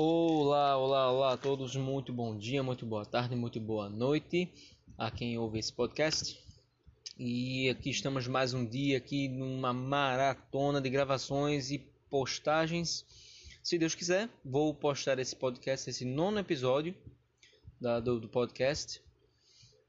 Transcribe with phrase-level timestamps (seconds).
[0.00, 4.48] Olá, olá, olá a todos, muito bom dia, muito boa tarde, muito boa noite
[4.96, 6.38] a quem ouve esse podcast.
[7.18, 13.04] E aqui estamos mais um dia aqui numa maratona de gravações e postagens.
[13.60, 16.94] Se Deus quiser, vou postar esse podcast, esse nono episódio
[17.80, 19.02] da, do, do, podcast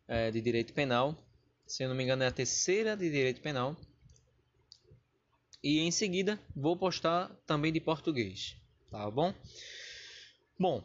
[0.07, 1.15] é, de Direito Penal.
[1.67, 3.77] Se eu não me engano é a terceira de Direito Penal.
[5.63, 8.55] E em seguida vou postar também de português,
[8.89, 9.35] tá bom?
[10.59, 10.83] Bom,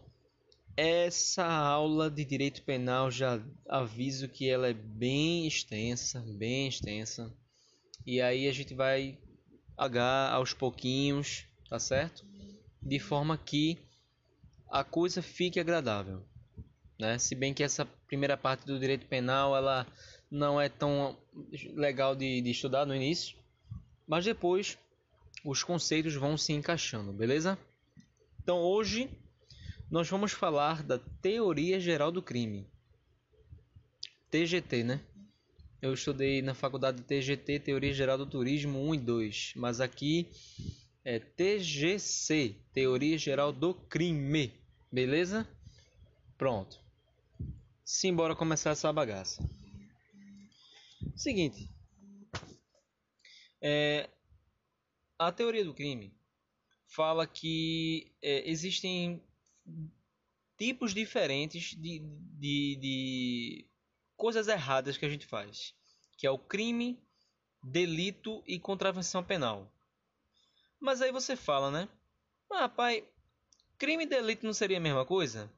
[0.76, 7.34] essa aula de direito penal já aviso que ela é bem extensa, bem extensa.
[8.06, 9.18] E aí a gente vai
[9.76, 12.24] agar aos pouquinhos, tá certo?
[12.80, 13.76] De forma que
[14.70, 16.22] a coisa fique agradável,
[16.96, 17.18] né?
[17.18, 19.84] Se bem que essa primeira parte do direito penal ela
[20.30, 21.18] não é tão
[21.74, 23.36] legal de, de estudar no início,
[24.06, 24.78] mas depois
[25.44, 27.58] os conceitos vão se encaixando, beleza?
[28.40, 29.10] Então hoje
[29.90, 32.66] nós vamos falar da Teoria Geral do Crime.
[34.30, 35.00] TGT, né?
[35.80, 40.30] Eu estudei na faculdade de TGT, Teoria Geral do Turismo 1 e 2, mas aqui
[41.04, 44.52] é TGC, Teoria Geral do Crime.
[44.90, 45.46] Beleza?
[46.38, 46.80] Pronto.
[47.84, 49.46] Simbora começar essa bagaça.
[51.14, 51.70] Seguinte.
[53.60, 54.10] É,
[55.18, 56.12] a teoria do crime
[56.86, 59.22] fala que é, existem
[60.56, 63.66] tipos diferentes de, de, de
[64.16, 65.74] coisas erradas que a gente faz,
[66.16, 66.98] que é o crime,
[67.62, 69.70] delito e contravenção penal.
[70.78, 71.88] Mas aí você fala, né?
[72.50, 73.04] Ah, pai,
[73.78, 75.50] crime e delito não seria a mesma coisa?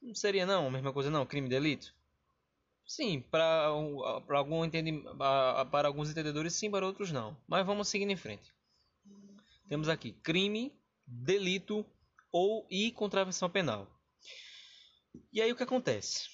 [0.00, 1.94] Não seria não, a mesma coisa não, crime e delito?
[2.86, 7.36] Sim, para algum para alguns entendedores sim, para outros não.
[7.46, 8.50] Mas vamos seguindo em frente.
[9.68, 10.72] Temos aqui crime,
[11.06, 11.84] delito
[12.32, 13.86] ou e contravenção penal.
[15.32, 16.28] E aí o que acontece?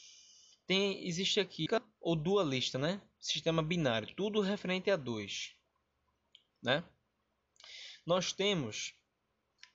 [0.67, 1.67] Tem, existe aqui
[2.00, 3.02] ou dualista, né?
[3.20, 5.56] Sistema binário, tudo referente a dois,
[6.62, 6.84] né?
[8.06, 8.94] Nós temos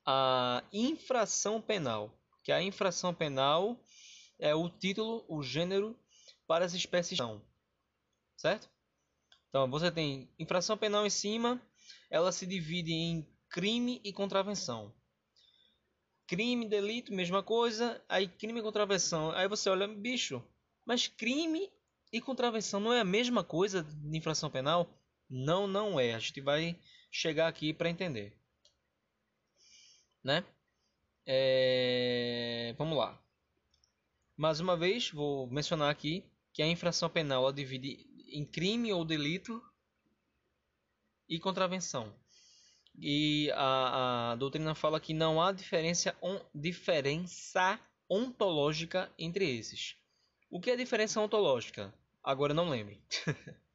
[0.06, 3.84] a infração penal, que a infração penal
[4.40, 6.00] é o título, o gênero
[6.48, 7.46] para as espécies não,
[8.38, 8.70] certo?
[9.50, 11.62] Então você tem infração penal em cima,
[12.10, 14.94] ela se divide em crime e contravenção.
[16.28, 18.04] Crime, delito, mesma coisa.
[18.08, 19.32] Aí crime e contravenção.
[19.32, 20.44] Aí você olha, bicho,
[20.86, 21.72] mas crime
[22.12, 24.90] e contravenção não é a mesma coisa de infração penal?
[25.30, 26.14] Não, não é.
[26.14, 26.80] A gente vai
[27.12, 28.38] chegar aqui para entender.
[30.24, 30.44] Né?
[31.26, 32.74] É...
[32.78, 33.20] Vamos lá.
[34.38, 36.24] Mais uma vez, vou mencionar aqui
[36.54, 39.62] que a infração penal divide em crime ou delito
[41.28, 42.14] e contravenção.
[42.98, 47.80] E a, a doutrina fala que não há diferença, on, diferença
[48.10, 49.96] ontológica entre esses.
[50.50, 51.94] O que é diferença ontológica?
[52.24, 53.02] Agora não lembre.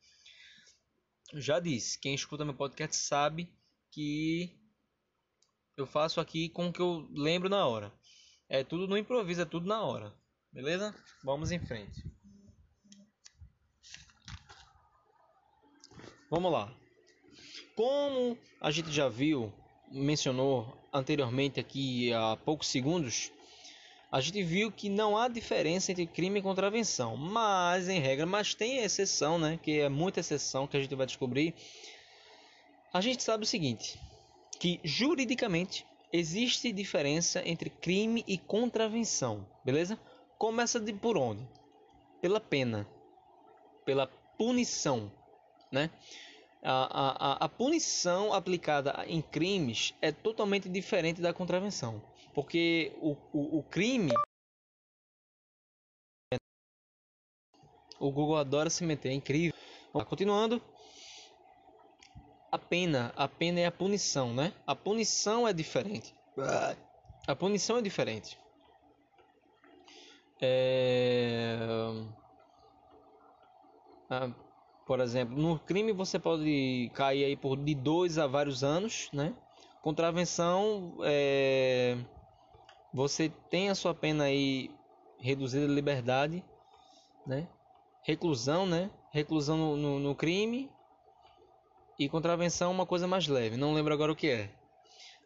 [1.34, 3.52] Já disse, quem escuta meu podcast sabe
[3.90, 4.56] que
[5.76, 7.92] eu faço aqui com o que eu lembro na hora.
[8.48, 10.14] É tudo no improviso, é tudo na hora.
[10.52, 10.94] Beleza?
[11.24, 12.04] Vamos em frente.
[16.30, 16.83] Vamos lá.
[17.74, 19.52] Como a gente já viu,
[19.90, 23.32] mencionou anteriormente aqui há poucos segundos,
[24.12, 28.54] a gente viu que não há diferença entre crime e contravenção, mas em regra, mas
[28.54, 29.58] tem exceção, né?
[29.60, 31.52] Que é muita exceção que a gente vai descobrir.
[32.92, 33.98] A gente sabe o seguinte,
[34.60, 39.98] que juridicamente existe diferença entre crime e contravenção, beleza?
[40.38, 41.44] Começa de por onde?
[42.22, 42.86] Pela pena,
[43.84, 44.06] pela
[44.38, 45.10] punição,
[45.72, 45.90] né?
[46.64, 52.02] A, a, a punição aplicada em crimes é totalmente diferente da contravenção.
[52.32, 54.12] Porque o, o, o crime.
[58.00, 59.54] O Google adora se meter, é incrível.
[60.08, 60.60] Continuando.
[62.50, 64.52] A pena, a pena é a punição, né?
[64.66, 66.14] A punição é diferente.
[67.26, 68.38] A punição é diferente.
[70.40, 71.56] É...
[74.08, 74.43] A
[74.86, 79.34] por exemplo, no crime você pode cair aí por de dois a vários anos, né?
[79.82, 81.96] Contravenção, é...
[82.92, 84.70] você tem a sua pena aí
[85.18, 86.44] reduzida de liberdade,
[87.26, 87.48] né?
[88.02, 88.90] Reclusão, né?
[89.10, 90.70] Reclusão no, no, no crime
[91.98, 93.56] e contravenção uma coisa mais leve.
[93.56, 94.50] Não lembro agora o que é.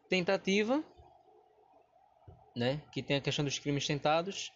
[0.08, 0.84] Tentativa,
[2.54, 2.80] né?
[2.92, 4.52] Que tem a questão dos crimes tentados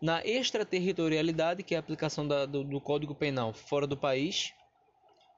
[0.00, 4.52] na extraterritorialidade, que é a aplicação da, do, do Código Penal fora do país,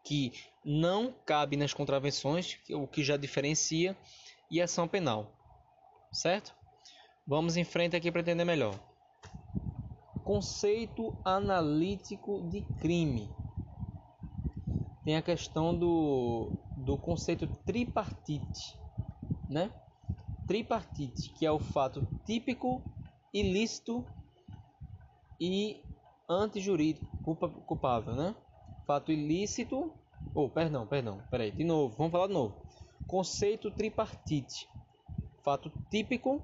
[0.04, 0.32] que
[0.64, 3.96] não cabe nas contravenções, o que já diferencia.
[4.50, 5.30] e ação penal.
[6.12, 6.54] Certo?
[7.26, 8.74] Vamos em frente aqui para entender melhor.
[10.24, 13.30] Conceito analítico de crime.
[15.04, 18.76] Tem a questão do, do conceito tripartite,
[19.48, 19.70] né?
[20.46, 22.82] Tripartite, que é o fato típico,
[23.32, 24.04] ilícito
[25.40, 25.82] e
[26.28, 27.06] antijurídico,
[27.66, 28.37] culpável, né?
[28.87, 29.92] Fato ilícito,
[30.34, 32.60] oh, perdão, perdão, peraí, de novo, vamos falar de novo.
[33.06, 34.69] Conceito tripartite,
[35.42, 36.42] fato típico,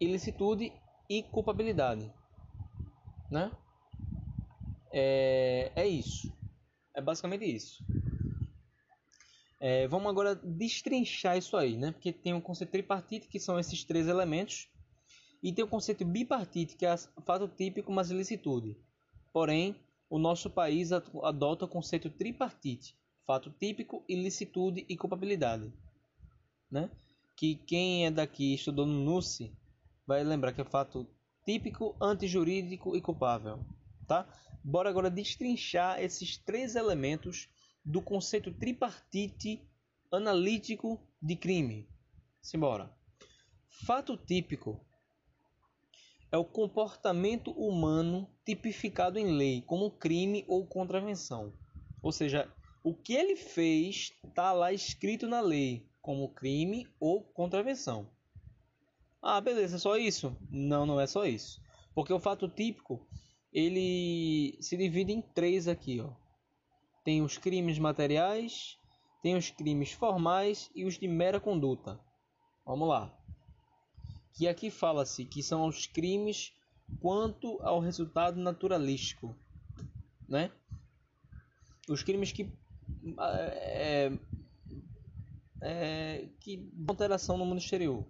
[0.00, 0.72] ilicitude
[1.08, 2.10] e culpabilidade,
[3.30, 3.52] né?
[4.92, 6.32] É, é isso,
[6.94, 7.84] é basicamente isso.
[9.60, 11.92] É, vamos agora destrinchar isso aí, né?
[11.92, 14.68] Porque tem o conceito tripartite, que são esses três elementos,
[15.42, 16.96] e tem o conceito bipartite, que é
[17.26, 18.76] fato típico, mas ilicitude.
[19.32, 19.74] Porém,
[20.08, 22.96] o nosso país adota o conceito tripartite,
[23.26, 25.72] fato típico, ilicitude e culpabilidade.
[26.70, 26.90] Né?
[27.36, 29.52] Que quem é daqui estudou no NUSE
[30.06, 31.08] vai lembrar que é fato
[31.44, 33.64] típico, antijurídico e culpável.
[34.06, 34.28] Tá?
[34.62, 37.48] Bora agora destrinchar esses três elementos
[37.84, 39.60] do conceito tripartite
[40.12, 41.88] analítico de crime.
[42.40, 42.94] Simbora.
[43.86, 44.80] Fato típico
[46.32, 51.52] é o comportamento humano tipificado em lei como crime ou contravenção.
[52.02, 52.50] Ou seja,
[52.82, 58.08] o que ele fez está lá escrito na lei como crime ou contravenção.
[59.20, 60.34] Ah, beleza, só isso?
[60.50, 61.62] Não, não é só isso.
[61.94, 63.06] Porque o fato típico,
[63.52, 66.10] ele se divide em três aqui, ó.
[67.04, 68.78] Tem os crimes materiais,
[69.22, 72.00] tem os crimes formais e os de mera conduta.
[72.64, 73.21] Vamos lá
[74.34, 76.52] que aqui fala-se que são os crimes
[77.00, 79.36] quanto ao resultado naturalístico,
[80.28, 80.50] né?
[81.88, 82.52] Os crimes que
[83.18, 84.12] é,
[85.60, 88.06] é, que alteração no mundo exterior.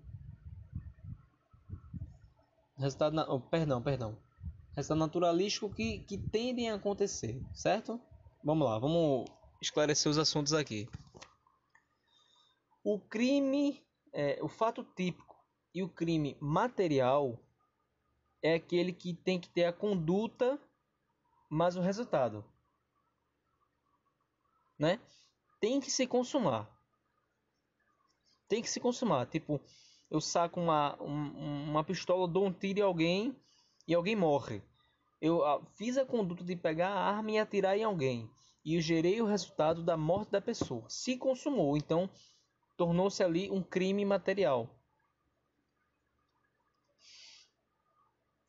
[2.77, 4.19] Resultado, na, oh, perdão, perdão.
[4.75, 8.01] Resultado naturalístico que, que tendem a acontecer, certo?
[8.43, 9.27] Vamos lá, vamos
[9.61, 10.89] esclarecer os assuntos aqui.
[12.83, 13.81] O crime,
[14.13, 15.32] é, o fato típico
[15.75, 17.39] e o crime material
[18.43, 20.59] é aquele que tem que ter a conduta,
[21.49, 22.45] mas o resultado,
[24.79, 25.01] né?
[25.61, 26.69] Tem que se consumar.
[28.49, 29.27] Tem que se consumar.
[29.27, 29.61] Tipo,
[30.11, 33.37] eu saco uma, um, uma pistola, dou um tiro em alguém
[33.87, 34.61] e alguém morre.
[35.21, 38.29] Eu ah, fiz a conduta de pegar a arma e atirar em alguém.
[38.65, 40.85] E gerei o resultado da morte da pessoa.
[40.89, 42.11] Se consumou, então
[42.77, 44.69] tornou-se ali um crime material.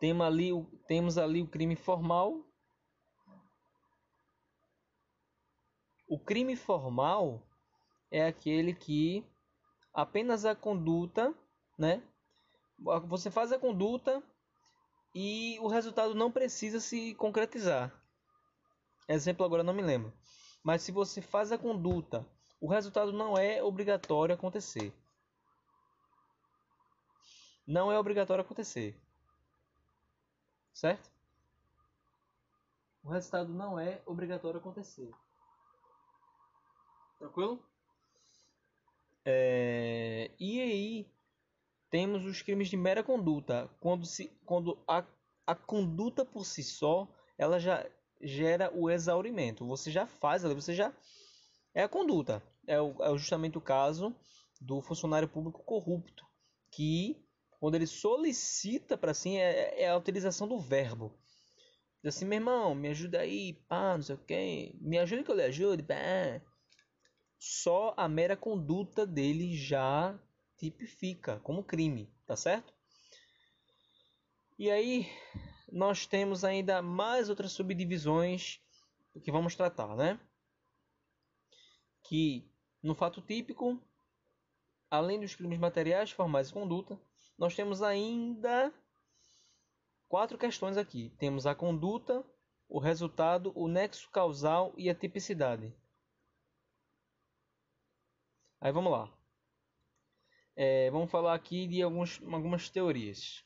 [0.03, 2.45] Temos ali, o, temos ali o crime formal.
[6.05, 7.41] O crime formal
[8.11, 9.25] é aquele que
[9.93, 11.33] apenas a conduta,
[11.79, 12.03] né?
[13.07, 14.21] Você faz a conduta
[15.15, 17.89] e o resultado não precisa se concretizar.
[19.07, 20.11] Exemplo agora não me lembro.
[20.61, 22.27] Mas se você faz a conduta,
[22.59, 24.93] o resultado não é obrigatório acontecer.
[27.65, 29.01] Não é obrigatório acontecer
[30.73, 31.11] certo?
[33.03, 35.11] O resultado não é obrigatório acontecer.
[37.19, 37.63] Tranquilo?
[39.25, 40.31] É...
[40.39, 41.07] E aí
[41.89, 45.05] temos os crimes de mera conduta, quando, se, quando a,
[45.45, 47.85] a conduta por si só ela já
[48.21, 49.67] gera o exaurimento.
[49.67, 50.93] Você já faz você já
[51.73, 52.41] é a conduta.
[52.65, 54.15] É, o, é justamente o caso
[54.59, 56.25] do funcionário público corrupto
[56.71, 57.22] que
[57.63, 61.17] quando ele solicita para si, é, é, a utilização do verbo.
[62.03, 65.31] Diz assim, meu irmão, me ajuda aí, pá, não sei o que, me ajude que
[65.31, 65.95] eu lhe ajude, pá.
[67.39, 70.19] Só a mera conduta dele já
[70.57, 72.73] tipifica como crime, tá certo?
[74.59, 75.09] E aí,
[75.71, 78.59] nós temos ainda mais outras subdivisões
[79.23, 80.19] que vamos tratar, né?
[82.03, 82.45] Que
[82.81, 83.81] no fato típico,
[84.91, 86.99] além dos crimes materiais, formais e conduta,
[87.43, 88.73] nós temos ainda
[90.07, 91.09] quatro questões aqui.
[91.17, 92.25] Temos a conduta,
[92.69, 95.75] o resultado, o nexo causal e a tipicidade.
[98.61, 99.13] Aí vamos lá.
[100.55, 103.43] É, vamos falar aqui de alguns, algumas teorias.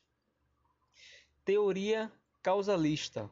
[1.43, 2.11] Teoria
[2.43, 3.31] causalista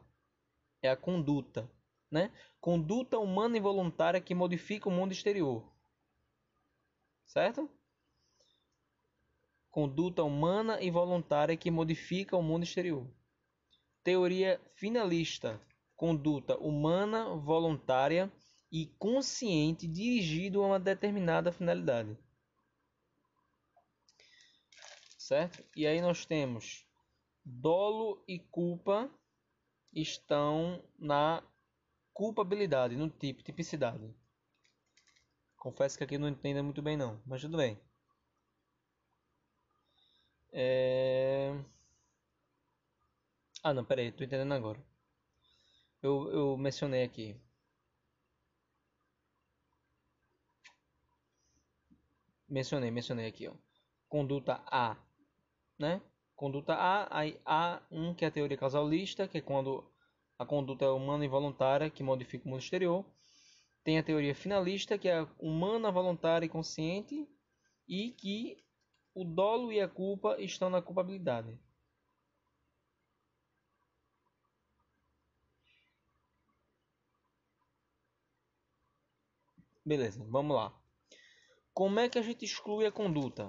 [0.82, 1.70] é a conduta,
[2.10, 2.32] né?
[2.60, 5.72] Conduta humana involuntária que modifica o mundo exterior.
[7.24, 7.70] Certo?
[9.76, 13.06] Conduta humana e voluntária que modifica o mundo exterior.
[14.02, 15.60] Teoria finalista,
[15.94, 18.32] conduta humana, voluntária
[18.72, 22.16] e consciente dirigido a uma determinada finalidade.
[25.18, 25.62] certo?
[25.76, 26.86] E aí nós temos
[27.44, 29.10] dolo e culpa
[29.92, 31.42] estão na
[32.14, 34.10] culpabilidade, no tipo, tipicidade.
[35.58, 37.78] Confesso que aqui não entendo muito bem não, mas tudo bem.
[40.58, 41.52] É...
[43.62, 44.82] Ah não, peraí, tô entendendo agora.
[46.02, 47.36] Eu, eu mencionei aqui.
[52.48, 53.54] Mencionei, mencionei aqui, ó.
[54.08, 54.96] Conduta A,
[55.78, 56.00] né?
[56.34, 59.84] Conduta A, aí A1, que é a teoria causalista, que é quando
[60.38, 63.04] a conduta é humana e voluntária que modifica o mundo exterior.
[63.84, 67.28] Tem a teoria finalista, que é humana, voluntária e consciente,
[67.88, 68.65] e que
[69.16, 71.58] o dolo e a culpa estão na culpabilidade.
[79.82, 80.78] Beleza, vamos lá.
[81.72, 83.46] Como é que a gente exclui a conduta?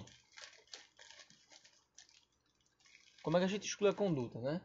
[3.21, 4.61] Como é que a gente exclui a conduta, né?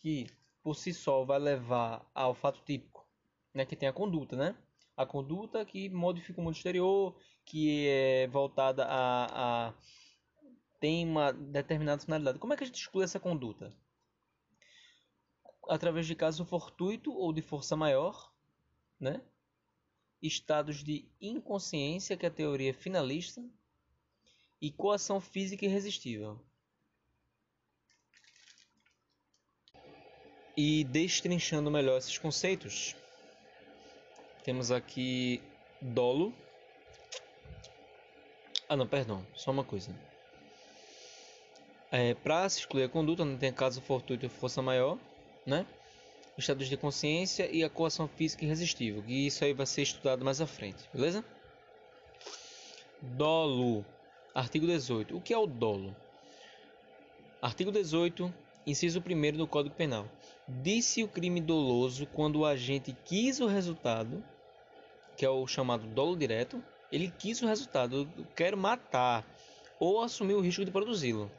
[0.00, 0.26] Que
[0.62, 3.04] por si só vai levar ao fato típico,
[3.52, 3.66] né?
[3.66, 4.56] Que tem a conduta, né?
[4.96, 9.74] a conduta que modifica o mundo exterior, que é voltada a, a
[10.82, 12.40] tem uma determinada finalidade.
[12.40, 13.72] Como é que a gente exclui essa conduta?
[15.68, 18.34] Através de caso fortuito ou de força maior,
[18.98, 19.22] né?
[20.20, 23.40] Estados de inconsciência, que é a teoria finalista,
[24.60, 26.44] e coação física irresistível.
[30.56, 32.96] E destrinchando melhor esses conceitos,
[34.42, 35.40] temos aqui
[35.80, 36.34] dolo.
[38.68, 39.24] Ah, não, perdão.
[39.36, 40.11] Só uma coisa.
[41.92, 44.98] É, para se excluir a conduta, não tem caso fortuito ou força maior,
[45.46, 45.66] né?
[46.38, 49.04] Estados de consciência e a coação física irresistível.
[49.06, 51.22] E isso aí vai ser estudado mais à frente, beleza?
[53.02, 53.84] Dolo.
[54.34, 55.14] Artigo 18.
[55.14, 55.94] O que é o dolo?
[57.42, 58.32] Artigo 18,
[58.66, 60.08] inciso 1 do Código Penal.
[60.48, 64.24] Disse o crime doloso quando o agente quis o resultado
[65.16, 69.24] que é o chamado dolo direto, ele quis o resultado, eu quero matar
[69.78, 71.30] ou assumir o risco de produzi-lo.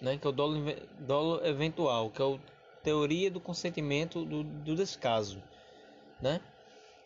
[0.00, 0.62] Né, que é o dolo,
[0.98, 2.38] dolo eventual, que é a
[2.82, 5.42] teoria do consentimento do, do descaso,
[6.20, 6.40] né?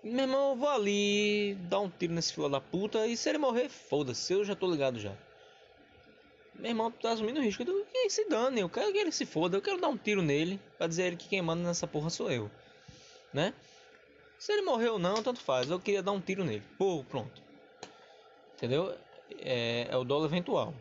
[0.03, 3.39] Meu irmão, eu vou ali dar um tiro nesse filho da puta e se ele
[3.39, 5.13] morrer, foda-se, eu já tô ligado já.
[6.55, 9.25] Meu irmão, tá assumindo o risco do que se dane, eu quero que ele se
[9.25, 12.11] foda, eu quero dar um tiro nele pra dizer ele que quem manda nessa porra
[12.11, 12.51] sou eu,
[13.33, 13.55] né?
[14.41, 15.69] Se ele morreu ou não, tanto faz.
[15.69, 16.63] Eu queria dar um tiro nele.
[16.79, 17.43] Pô, pronto.
[18.55, 18.97] Entendeu?
[19.39, 20.73] É, é o dolo eventual.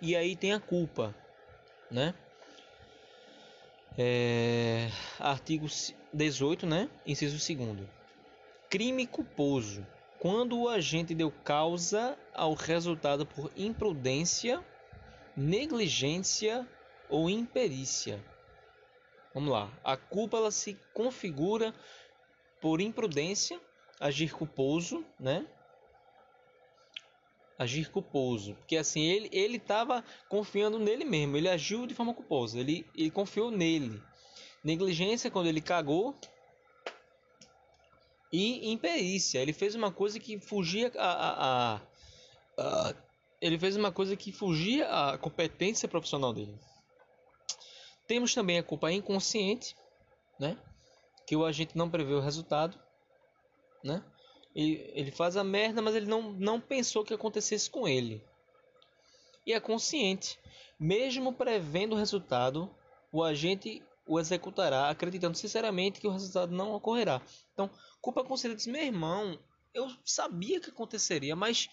[0.00, 1.14] E aí tem a culpa,
[1.90, 2.14] né?
[3.98, 4.88] É,
[5.18, 5.66] artigo
[6.12, 6.88] 18, né?
[7.06, 7.88] Inciso 2
[8.68, 9.86] Crime culposo.
[10.18, 14.62] Quando o agente deu causa ao resultado por imprudência,
[15.36, 16.66] negligência
[17.08, 18.22] ou imperícia
[19.32, 19.70] Vamos lá.
[19.84, 21.72] A culpa ela se configura
[22.60, 23.60] por imprudência,
[23.98, 25.46] agir culposo, né?
[27.60, 32.58] Agir culposo, porque assim ele ele estava confiando nele mesmo, ele agiu de forma culposa,
[32.58, 34.02] ele ele confiou nele.
[34.64, 36.16] Negligência quando ele cagou
[38.32, 41.80] e imperícia, ele fez uma coisa que fugia a, a, a,
[42.56, 42.94] a
[43.42, 46.58] ele fez uma coisa que fugia à competência profissional dele.
[48.06, 49.76] Temos também a culpa inconsciente,
[50.38, 50.56] né?
[51.26, 52.80] Que o agente não prevê o resultado,
[53.84, 54.02] né?
[54.54, 58.22] Ele, ele faz a merda, mas ele não, não pensou que acontecesse com ele.
[59.46, 60.38] E a consciente,
[60.78, 62.74] mesmo prevendo o resultado,
[63.12, 67.22] o agente o executará acreditando sinceramente que o resultado não ocorrerá.
[67.52, 69.38] Então, culpa consciente diz: meu irmão,
[69.72, 71.68] eu sabia que aconteceria, mas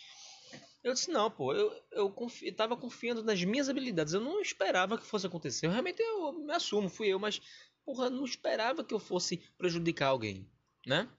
[0.83, 4.13] eu disse, não, pô, eu, eu confi, confiando nas minhas habilidades.
[4.13, 5.65] Eu não esperava que fosse acontecer.
[5.65, 7.41] Eu, realmente eu me assumo, fui eu, mas,
[7.85, 10.49] porra, não esperava que eu fosse prejudicar alguém,
[10.85, 11.09] né?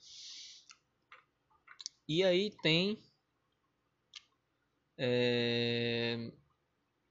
[2.09, 2.99] E aí tem
[4.97, 6.33] é,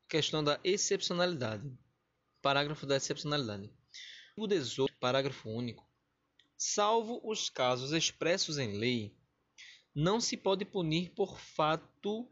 [0.09, 1.71] questão da excepcionalidade.
[2.41, 3.71] Parágrafo da excepcionalidade.
[4.35, 5.87] O 18, parágrafo único.
[6.57, 9.15] Salvo os casos expressos em lei,
[9.93, 12.27] não se pode punir por fato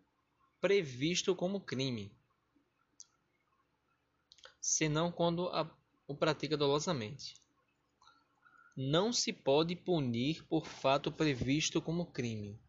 [0.60, 2.12] previsto como crime,
[4.60, 5.70] senão quando a,
[6.08, 7.36] o pratica dolosamente.
[8.76, 12.60] Não se pode punir por fato previsto como crime.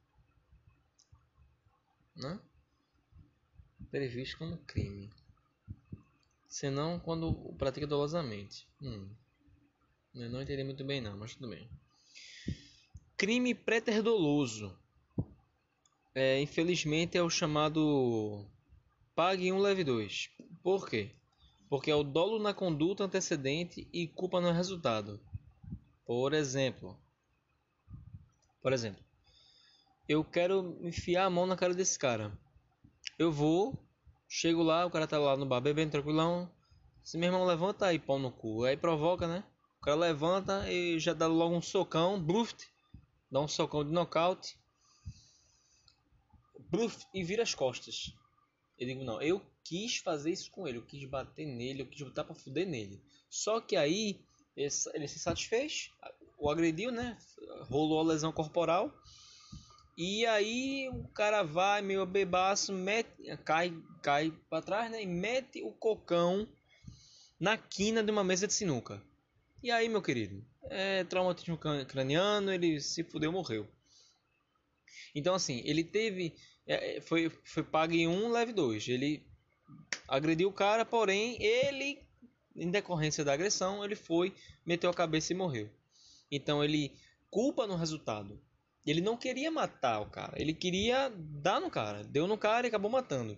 [2.14, 2.38] Né?
[3.90, 5.10] Previsto como crime.
[6.48, 8.68] Senão quando pratica dolosamente.
[8.80, 9.08] Hum.
[10.14, 11.68] Eu não entendi muito bem não, mas tudo bem.
[13.16, 14.76] Crime préter doloso
[16.18, 18.42] é, infelizmente, é o chamado
[19.14, 20.30] pague um leve dois.
[20.62, 21.10] Por quê?
[21.68, 25.20] Porque é o dolo na conduta antecedente e culpa no resultado.
[26.06, 26.96] Por exemplo,
[28.62, 29.04] por exemplo,
[30.08, 32.32] eu quero enfiar a mão na cara desse cara.
[33.18, 33.76] Eu vou,
[34.28, 36.48] chego lá, o cara tá lá no bar bebendo tranquilão.
[37.02, 38.62] Se meu irmão levanta aí, pau no cu.
[38.62, 39.42] Aí provoca, né?
[39.78, 42.68] O cara levanta e já dá logo um socão, bluft,
[43.28, 44.56] dá um socão de nocaute.
[46.70, 48.14] Bluft e vira as costas.
[48.78, 52.02] Eu digo, não, eu quis fazer isso com ele, eu quis bater nele, eu quis
[52.02, 53.02] botar pra fuder nele.
[53.28, 54.24] Só que aí
[54.56, 55.90] ele se satisfez,
[56.38, 57.16] o agrediu, né?
[57.68, 58.92] Rolou a lesão corporal.
[59.96, 63.08] E aí o cara vai meio bebaço, mete,
[63.44, 65.02] cai, cai para trás, né?
[65.02, 66.46] E mete o cocão
[67.38, 69.02] na quina de uma mesa de sinuca.
[69.62, 73.66] E aí, meu querido, é traumatismo craniano, ele se fudeu, morreu.
[75.14, 76.34] Então assim, ele teve
[76.66, 78.86] é, foi foi pago em um leve dois.
[78.88, 79.26] Ele
[80.06, 82.05] agrediu o cara, porém ele
[82.56, 84.34] em decorrência da agressão, ele foi,
[84.64, 85.70] meteu a cabeça e morreu.
[86.30, 86.92] Então ele
[87.30, 88.40] culpa no resultado.
[88.84, 92.04] Ele não queria matar o cara, ele queria dar no cara.
[92.04, 93.36] Deu no cara e acabou matando.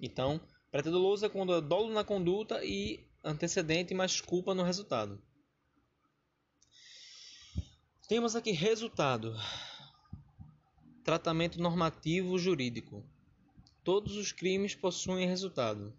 [0.00, 0.40] Então,
[0.70, 5.22] pretendoloso é quando é dolo na conduta e antecedente, mas culpa no resultado.
[8.08, 9.36] Temos aqui resultado.
[11.04, 13.04] Tratamento normativo jurídico.
[13.84, 15.96] Todos os crimes possuem resultado.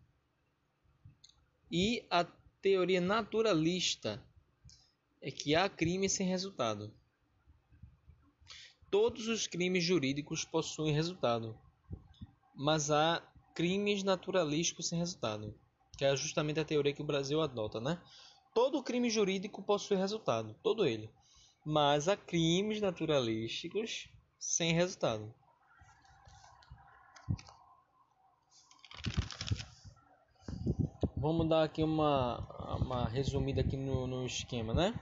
[1.72, 2.26] E a
[2.63, 4.25] teoria naturalista
[5.22, 6.93] é que há crime sem resultado.
[8.89, 11.60] Todos os crimes jurídicos possuem resultado,
[12.55, 13.22] mas há
[13.53, 15.53] crimes naturalísticos sem resultado,
[15.98, 18.01] que é justamente a teoria que o Brasil adota, né?
[18.53, 21.10] Todo crime jurídico possui resultado, todo ele,
[21.65, 24.08] mas há crimes naturalísticos
[24.39, 25.36] sem resultado.
[31.24, 32.40] Vamos dar aqui uma,
[32.82, 34.94] uma resumida aqui no, no esquema, né?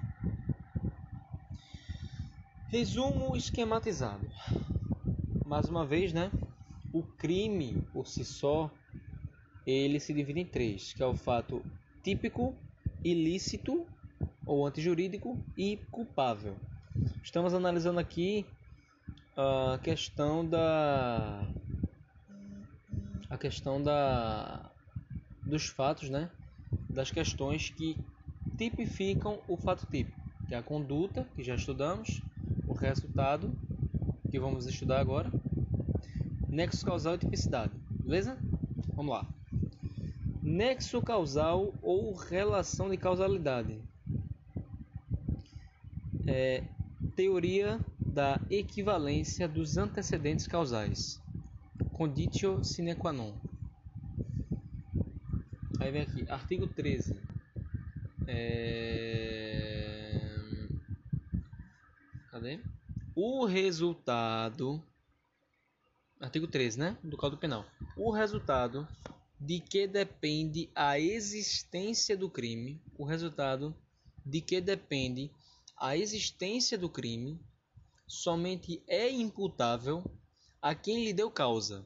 [2.68, 4.30] Resumo esquematizado.
[5.44, 6.30] Mais uma vez, né?
[6.94, 8.70] O crime por si só,
[9.66, 11.66] ele se divide em três, que é o fato
[12.04, 12.54] típico,
[13.04, 13.88] ilícito
[14.46, 16.56] ou antijurídico e culpável.
[17.24, 18.46] Estamos analisando aqui
[19.36, 21.48] a questão da
[23.28, 24.71] a questão da
[25.52, 26.30] dos fatos, né?
[26.90, 27.98] Das questões que
[28.58, 32.22] tipificam o fato típico, que é a conduta, que já estudamos,
[32.66, 33.52] o resultado,
[34.32, 35.30] que vamos estudar agora,
[36.48, 38.38] nexo causal e tipicidade, beleza?
[38.96, 39.28] Vamos lá.
[40.42, 43.78] Nexo causal ou relação de causalidade.
[46.26, 46.64] É
[47.16, 51.22] teoria da equivalência dos antecedentes causais.
[51.92, 53.34] Conditio sine qua non.
[55.82, 57.20] Aí vem aqui, artigo 13.
[58.28, 60.14] É...
[62.30, 62.60] Cadê?
[63.16, 64.86] O resultado.
[66.20, 66.98] Artigo 13, né?
[67.04, 67.66] Do Código Penal.
[67.98, 68.88] O resultado
[69.40, 72.80] de que depende a existência do crime.
[72.96, 73.76] O resultado
[74.24, 75.32] de que depende
[75.76, 77.44] a existência do crime
[78.06, 80.04] somente é imputável
[80.62, 81.84] a quem lhe deu causa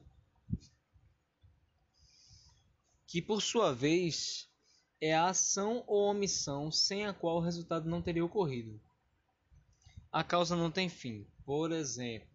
[3.16, 4.46] que por sua vez
[5.00, 8.78] é a ação ou omissão sem a qual o resultado não teria ocorrido.
[10.12, 11.26] A causa não tem fim.
[11.42, 12.28] Por exemplo,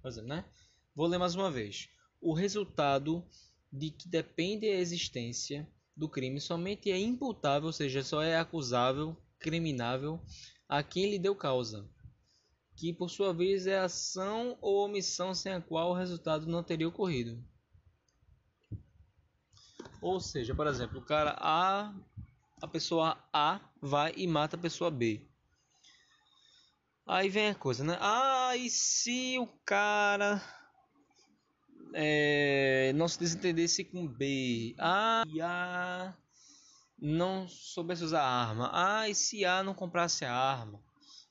[0.00, 0.46] por exemplo né?
[0.94, 1.90] vou ler mais uma vez.
[2.22, 3.22] O resultado
[3.70, 9.14] de que depende a existência do crime somente é imputável, ou seja, só é acusável,
[9.38, 10.18] criminável
[10.66, 11.86] a quem lhe deu causa,
[12.76, 16.88] que por sua vez é ação ou omissão sem a qual o resultado não teria
[16.88, 17.44] ocorrido.
[20.02, 21.94] Ou seja, por exemplo, o cara A,
[22.60, 25.24] a pessoa A vai e mata a pessoa B.
[27.06, 27.96] Aí vem a coisa, né?
[28.00, 30.42] Ah, e se o cara
[31.94, 34.74] é, não se desentendesse com B?
[34.76, 36.12] Ah, e A
[36.98, 38.70] não soubesse usar arma?
[38.72, 40.82] Ah, e se A não comprasse a arma?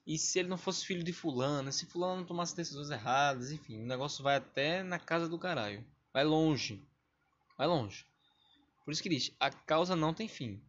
[0.07, 1.71] E se ele não fosse filho de fulano?
[1.73, 3.51] Se fulano não tomasse decisões erradas?
[3.51, 5.85] Enfim, o negócio vai até na casa do caralho.
[6.13, 6.81] Vai longe.
[7.57, 8.10] Vai longe.
[8.83, 10.61] Por isso que diz, a causa não tem fim.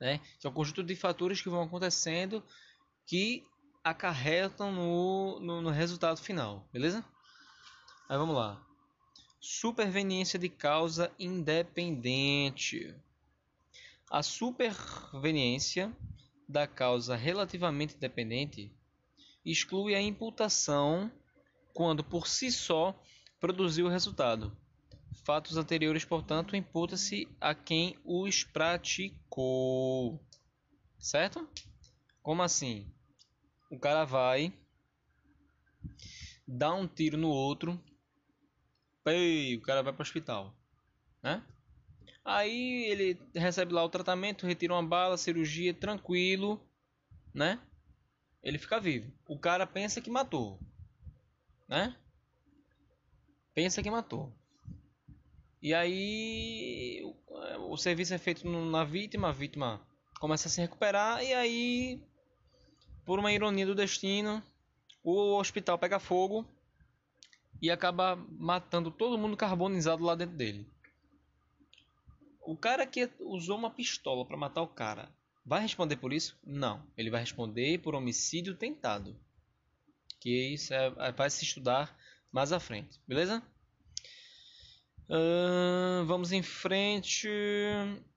[0.00, 0.20] Né?
[0.38, 2.42] São um conjunto de fatores que vão acontecendo
[3.06, 3.44] que
[3.82, 7.04] acarretam no, no, no resultado final, beleza?
[8.08, 8.62] Aí vamos lá.
[9.40, 12.94] Superveniência de causa independente.
[14.10, 15.94] A superveniência
[16.48, 18.72] da causa relativamente independente
[19.44, 21.10] exclui a imputação
[21.74, 22.98] quando por si só
[23.40, 24.56] produziu o resultado.
[25.24, 30.20] Fatos anteriores, portanto, imputa-se a quem os praticou.
[30.98, 31.48] Certo?
[32.22, 32.92] Como assim?
[33.70, 34.52] O cara vai
[36.46, 37.80] dá um tiro no outro,
[39.06, 40.54] Ei, o cara vai para o hospital,
[41.22, 41.42] né?
[42.24, 46.58] Aí ele recebe lá o tratamento, retira uma bala, cirurgia, tranquilo,
[47.34, 47.60] né?
[48.42, 49.12] Ele fica vivo.
[49.28, 50.58] O cara pensa que matou,
[51.68, 51.94] né?
[53.52, 54.32] Pensa que matou.
[55.64, 59.80] E aí o, o serviço é feito na vítima, a vítima
[60.20, 62.02] começa a se recuperar e aí
[63.02, 64.42] por uma ironia do destino,
[65.02, 66.46] o hospital pega fogo
[67.62, 70.70] e acaba matando todo mundo carbonizado lá dentro dele.
[72.42, 75.08] O cara que usou uma pistola para matar o cara
[75.46, 76.38] vai responder por isso?
[76.44, 79.18] Não, ele vai responder por homicídio tentado.
[80.20, 81.96] Que isso é, é vai se estudar
[82.30, 83.42] mais à frente, beleza?
[86.06, 87.28] Vamos em frente.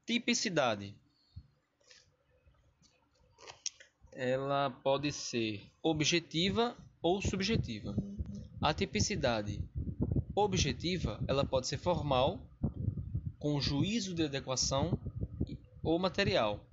[0.05, 0.95] Tipicidade.
[4.17, 7.95] ela pode ser objetiva ou subjetiva.
[8.59, 9.61] A tipicidade
[10.35, 12.41] objetiva ela pode ser formal,
[13.37, 14.97] com juízo de adequação
[15.83, 16.65] ou material.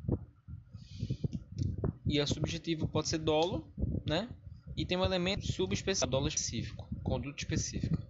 [2.06, 3.70] E a subjetiva pode ser dolo,
[4.06, 4.26] né?
[4.74, 8.02] E tem um elemento subespecífico, dolo específico, conduta específica.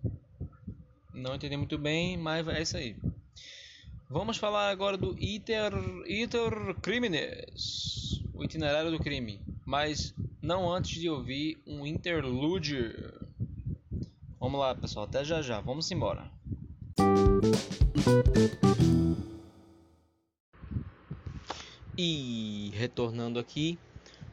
[1.14, 2.96] Não entendi muito bem, mas é isso aí.
[4.11, 5.72] Vamos falar agora do iter,
[6.07, 12.92] iter criminis o itinerário do crime, mas não antes de ouvir um interlude.
[14.40, 16.31] Vamos lá, pessoal, até já já, vamos embora.
[21.96, 23.79] E retornando aqui,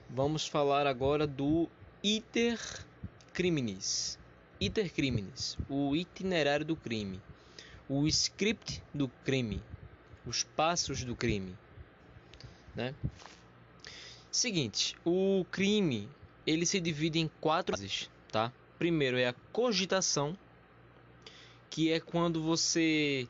[0.10, 1.70] vamos falar agora do
[2.04, 2.60] iter
[3.34, 4.18] criminis.
[4.62, 7.20] Iter criminis, o itinerário do crime,
[7.90, 9.60] o script do crime,
[10.24, 11.58] os passos do crime,
[12.76, 12.94] né?
[14.32, 16.08] Seguinte, o crime
[16.46, 18.54] ele se divide em quatro fases, tá?
[18.78, 20.38] Primeiro é a cogitação,
[21.72, 23.28] que é quando você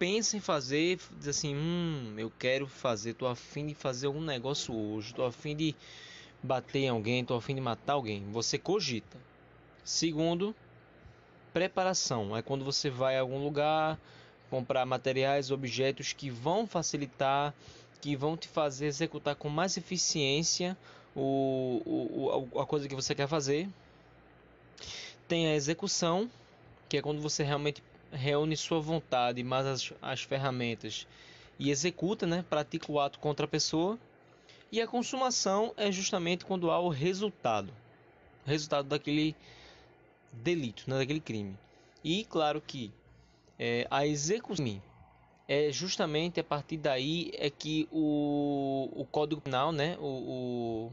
[0.00, 4.74] pensa em fazer, diz assim, hum, eu quero fazer, tô afim de fazer um negócio
[4.74, 5.76] hoje, tô afim de
[6.42, 8.28] bater em alguém, tô afim de matar alguém.
[8.32, 9.16] Você cogita.
[9.84, 10.52] Segundo,
[11.52, 13.98] preparação, é quando você vai a algum lugar
[14.50, 17.54] comprar materiais, objetos que vão facilitar
[18.02, 20.76] que vão te fazer executar com mais eficiência
[21.14, 21.80] o,
[22.52, 23.68] o, a coisa que você quer fazer.
[25.28, 26.28] Tem a execução,
[26.88, 31.06] que é quando você realmente reúne sua vontade mais as, as ferramentas
[31.60, 33.96] e executa, né, pratica o ato contra a pessoa.
[34.72, 37.72] E a consumação é justamente quando há o resultado,
[38.44, 39.36] resultado daquele
[40.32, 41.58] delito, né, daquele crime.
[42.02, 42.92] E claro que
[43.58, 44.82] é, a execução
[45.48, 50.92] é justamente a partir daí é que o, o Código Penal, né, o, o,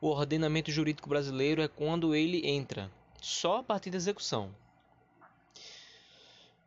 [0.00, 2.90] o ordenamento jurídico brasileiro é quando ele entra,
[3.20, 4.54] só a partir da execução.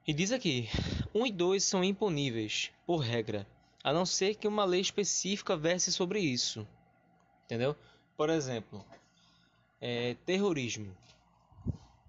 [0.07, 0.69] E diz aqui,
[1.13, 3.47] 1 um e 2 são imponíveis, por regra,
[3.83, 6.67] a não ser que uma lei específica verse sobre isso.
[7.45, 7.75] Entendeu?
[8.15, 8.85] Por exemplo,
[9.81, 10.95] é, terrorismo.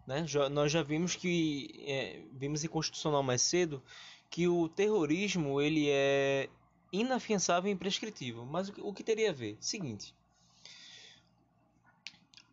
[0.07, 0.27] Né?
[0.27, 3.83] Já, nós já vimos que, é, vimos em Constitucional mais cedo,
[4.31, 6.49] que o terrorismo ele é
[6.93, 8.45] inafiançável e imprescritível.
[8.45, 9.57] Mas o que teria a ver?
[9.61, 10.15] Seguinte.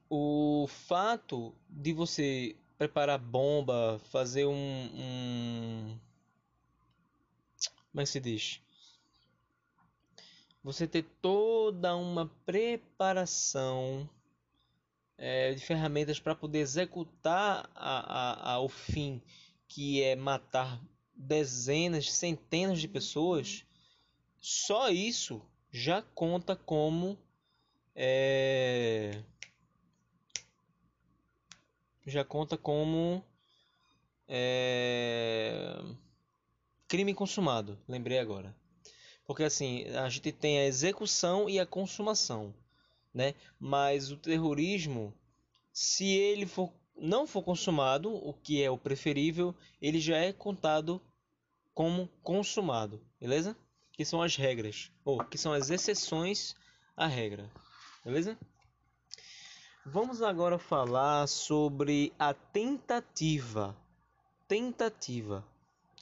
[0.10, 6.00] O fato de você preparar bomba, fazer um, um
[7.94, 8.60] como é que se diz?
[10.64, 14.10] Você ter toda uma preparação
[15.18, 19.22] é, de ferramentas para poder executar a, a, ao fim
[19.68, 20.82] que é matar
[21.16, 23.66] dezenas, centenas de pessoas,
[24.40, 27.18] só isso já conta como
[27.96, 29.24] é,
[32.06, 33.24] já conta como
[34.28, 35.80] é,
[36.88, 37.80] crime consumado.
[37.88, 38.56] Lembrei agora,
[39.26, 42.54] porque assim a gente tem a execução e a consumação,
[43.14, 43.36] né?
[43.60, 45.14] Mas o terrorismo,
[45.72, 51.02] se ele for não for consumado, o que é o preferível, ele já é contado
[51.74, 53.58] como consumado, beleza?
[53.92, 56.56] Que são as regras, ou que são as exceções
[56.96, 57.50] à regra,
[58.06, 58.38] beleza?
[59.86, 63.76] Vamos agora falar sobre a tentativa.
[64.48, 65.44] Tentativa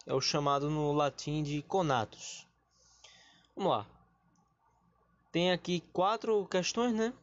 [0.06, 2.46] é o chamado no latim de conatus.
[3.56, 4.01] Vamos lá.
[5.32, 7.14] Tem aqui quatro questões, né?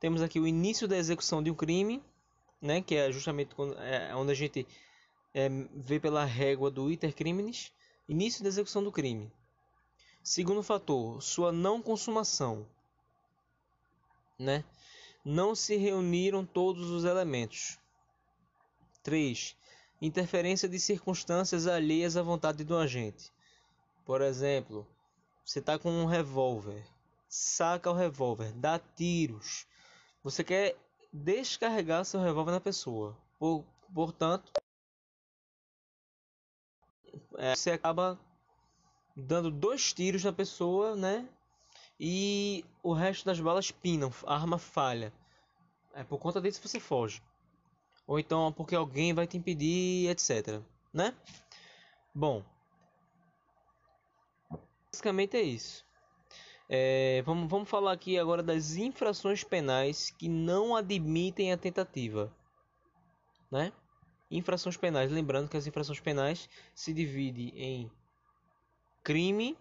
[0.00, 2.02] Temos aqui o início da execução de um crime,
[2.60, 4.66] né, que é justamente quando, é, onde a gente
[5.34, 7.72] é, vê pela régua do iter criminis,
[8.08, 9.30] início da execução do crime.
[10.22, 12.66] Segundo fator, sua não consumação,
[14.38, 14.64] né?
[15.24, 17.78] Não se reuniram todos os elementos.
[19.02, 19.54] 3.
[20.00, 23.30] Interferência de circunstâncias alheias à vontade do agente.
[24.04, 24.86] Por exemplo,
[25.44, 26.84] você está com um revólver,
[27.34, 29.66] saca o revólver, dá tiros.
[30.22, 30.76] Você quer
[31.12, 33.16] descarregar seu revólver na pessoa.
[33.40, 34.52] Por, portanto,
[37.36, 38.16] é, você acaba
[39.16, 41.28] dando dois tiros na pessoa, né?
[41.98, 45.12] E o resto das balas pinam, a arma falha.
[45.92, 47.20] É por conta disso você foge.
[48.06, 50.60] Ou então porque alguém vai te impedir, etc.
[50.92, 51.12] Né?
[52.14, 52.44] Bom,
[54.92, 55.84] basicamente é isso.
[56.68, 62.32] É, vamos, vamos falar aqui agora das infrações penais que não admitem a tentativa.
[63.50, 63.72] Né?
[64.30, 65.10] Infrações penais.
[65.10, 67.90] Lembrando que as infrações penais se dividem em
[69.02, 69.56] crime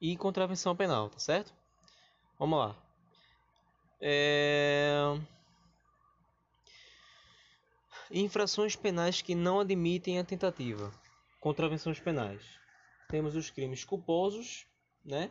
[0.00, 1.54] e contravenção penal, tá certo?
[2.38, 2.76] Vamos lá.
[4.00, 5.18] É...
[8.10, 10.92] Infrações penais que não admitem a tentativa.
[11.40, 12.42] Contravenções penais.
[13.08, 14.66] Temos os crimes culposos,
[15.04, 15.30] né?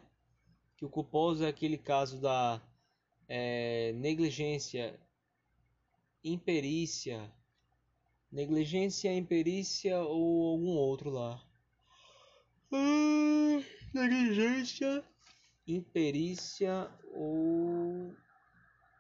[0.78, 2.62] Que o culposo é aquele caso da
[3.28, 4.98] é, negligência,
[6.24, 7.30] imperícia,
[8.32, 11.42] negligência, imperícia ou algum outro lá.
[12.72, 13.64] Hum,
[13.94, 15.04] negligência,
[15.68, 18.16] imperícia ou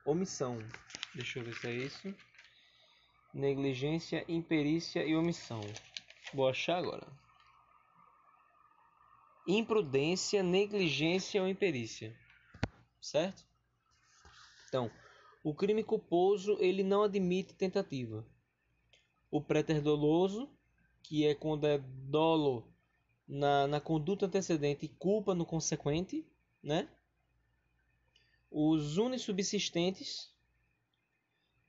[0.05, 0.57] omissão.
[1.13, 2.15] Deixa eu ver se é isso.
[3.33, 5.61] Negligência, imperícia e omissão.
[6.33, 7.07] Vou achar agora.
[9.47, 12.13] Imprudência, negligência ou imperícia.
[12.99, 13.45] Certo?
[14.67, 14.91] Então,
[15.43, 18.25] o crime culposo ele não admite tentativa.
[19.31, 20.49] O préter doloso,
[21.01, 22.67] que é quando é dolo
[23.25, 26.25] na, na conduta antecedente e culpa no consequente,
[26.62, 26.89] né?
[28.51, 30.33] Os unissubsistentes,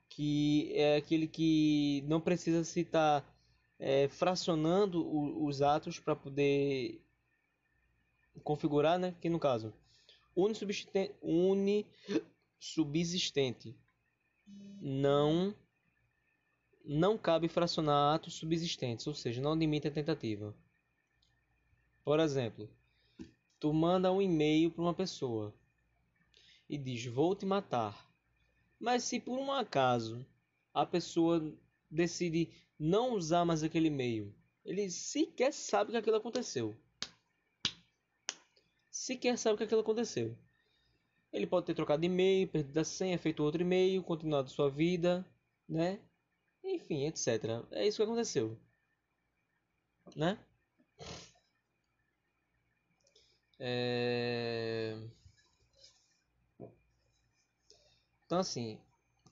[0.09, 3.33] que é aquele que não precisa se estar tá,
[3.79, 7.01] é, fracionando o, os atos para poder
[8.43, 9.15] configurar, né?
[9.21, 9.73] Que no caso,
[10.35, 13.75] unissubsistente, unissubsistente
[14.81, 15.55] não
[16.83, 20.55] não cabe fracionar atos subsistentes, ou seja, não limita a tentativa.
[22.03, 22.67] Por exemplo,
[23.59, 25.53] tu manda um e-mail para uma pessoa
[26.67, 28.09] e diz: "Vou te matar".
[28.79, 30.25] Mas se por um acaso
[30.73, 31.53] a pessoa
[31.91, 36.73] decide não usar mais aquele e-mail, ele sequer sabe que aquilo aconteceu.
[38.91, 40.37] Sequer sabe que aquilo aconteceu.
[41.31, 45.25] Ele pode ter trocado e-mail, perdido a senha, feito outro e-mail, continuado sua vida,
[45.67, 45.99] né?
[46.63, 47.65] Enfim, etc.
[47.71, 48.57] É isso que aconteceu.
[50.15, 50.37] Né?
[53.59, 54.97] É...
[58.25, 58.79] Então, assim,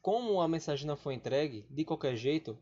[0.02, 2.58] como a mensagem não foi entregue de qualquer jeito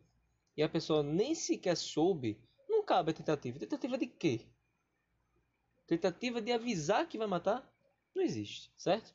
[0.55, 3.59] e a pessoa nem sequer soube, não cabe a tentativa.
[3.59, 4.41] Tentativa de quê?
[5.87, 7.69] Tentativa de avisar que vai matar?
[8.13, 9.13] Não existe, certo?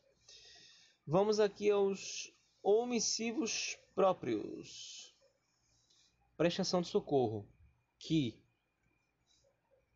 [1.07, 5.15] Vamos aqui aos omissivos próprios.
[6.37, 7.49] Prestação de socorro.
[7.99, 8.39] Que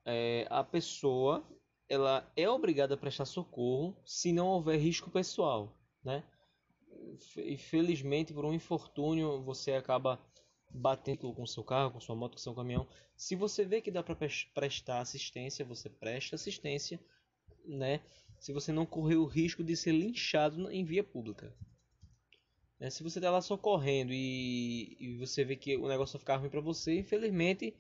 [0.04, 1.46] é, a pessoa
[1.88, 6.24] ela é obrigada a prestar socorro se não houver risco pessoal, né?
[7.36, 10.20] Infelizmente, por um infortúnio, você acaba
[10.74, 12.86] batendo com seu carro, com sua moto, com seu caminhão.
[13.16, 14.16] Se você vê que dá para
[14.52, 17.00] prestar assistência, você presta assistência,
[17.64, 18.00] né?
[18.40, 21.54] Se você não correr o risco de ser linchado em via pública.
[22.80, 22.90] Né?
[22.90, 26.50] Se você está lá socorrendo e, e você vê que o negócio vai ficar ruim
[26.50, 27.74] para você, infelizmente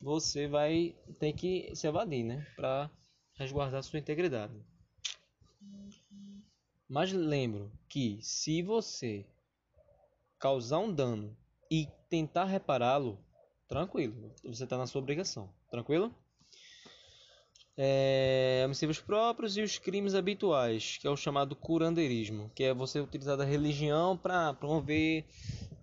[0.00, 2.46] você vai ter que se evadir, né?
[2.56, 2.90] Para
[3.34, 4.54] resguardar sua integridade.
[6.88, 9.26] Mas lembro que se você
[10.38, 11.36] causar um dano
[11.70, 13.18] e tentar repará-lo,
[13.68, 16.14] tranquilo, você está na sua obrigação, tranquilo?
[17.78, 23.00] É, homicídios próprios e os crimes habituais, que é o chamado curandeirismo, que é você
[23.00, 25.26] utilizar a religião para promover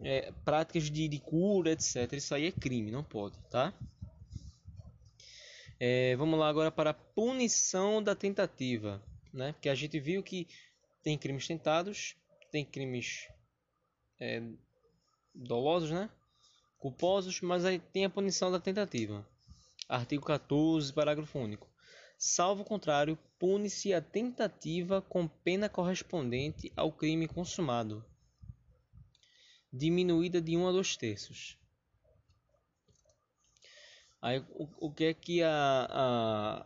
[0.02, 2.12] é, práticas de, de cura, etc.
[2.14, 3.72] Isso aí é crime, não pode, tá?
[5.80, 9.52] É, vamos lá agora para a punição da tentativa, né?
[9.52, 10.48] Porque a gente viu que
[11.04, 12.16] tem crimes tentados,
[12.52, 13.28] tem crimes
[14.20, 14.42] é,
[15.34, 16.10] dolosos, né?
[16.78, 19.26] Culposos, mas aí tem a punição da tentativa.
[19.88, 21.68] Artigo 14, parágrafo único.
[22.18, 28.06] Salvo contrário, pune-se a tentativa com pena correspondente ao crime consumado.
[29.72, 31.58] diminuída de 1 a 2 terços.
[34.22, 36.66] Aí o, o que é que a, a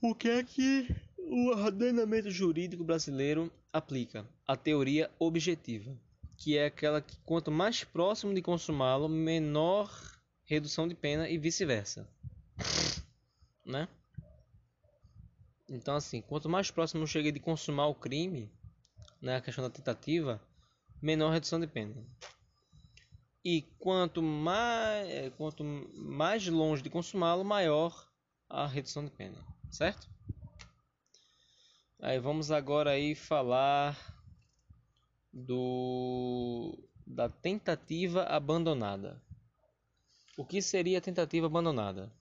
[0.00, 4.26] o que é que o ordenamento jurídico brasileiro aplica?
[4.46, 5.94] A teoria objetiva,
[6.40, 9.90] que é aquela que quanto mais próximo de consumá-lo, menor
[10.44, 12.08] redução de pena e vice-versa.
[13.64, 13.86] Né?
[15.68, 18.50] Então assim, quanto mais próximo eu cheguei de consumar o crime,
[19.20, 20.40] né, a questão da tentativa,
[21.00, 21.94] menor redução de pena.
[23.44, 28.10] E quanto mais, é, quanto mais longe de consumá-lo, maior
[28.48, 29.36] a redução de pena,
[29.70, 30.08] certo?
[32.00, 33.94] Aí vamos agora aí falar
[35.32, 39.20] do da tentativa abandonada.
[40.36, 42.12] O que seria a tentativa abandonada?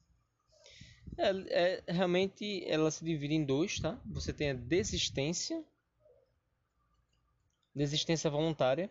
[1.17, 4.00] É, é, realmente ela se divide em dois, tá?
[4.06, 5.63] Você tem a desistência,
[7.74, 8.89] desistência voluntária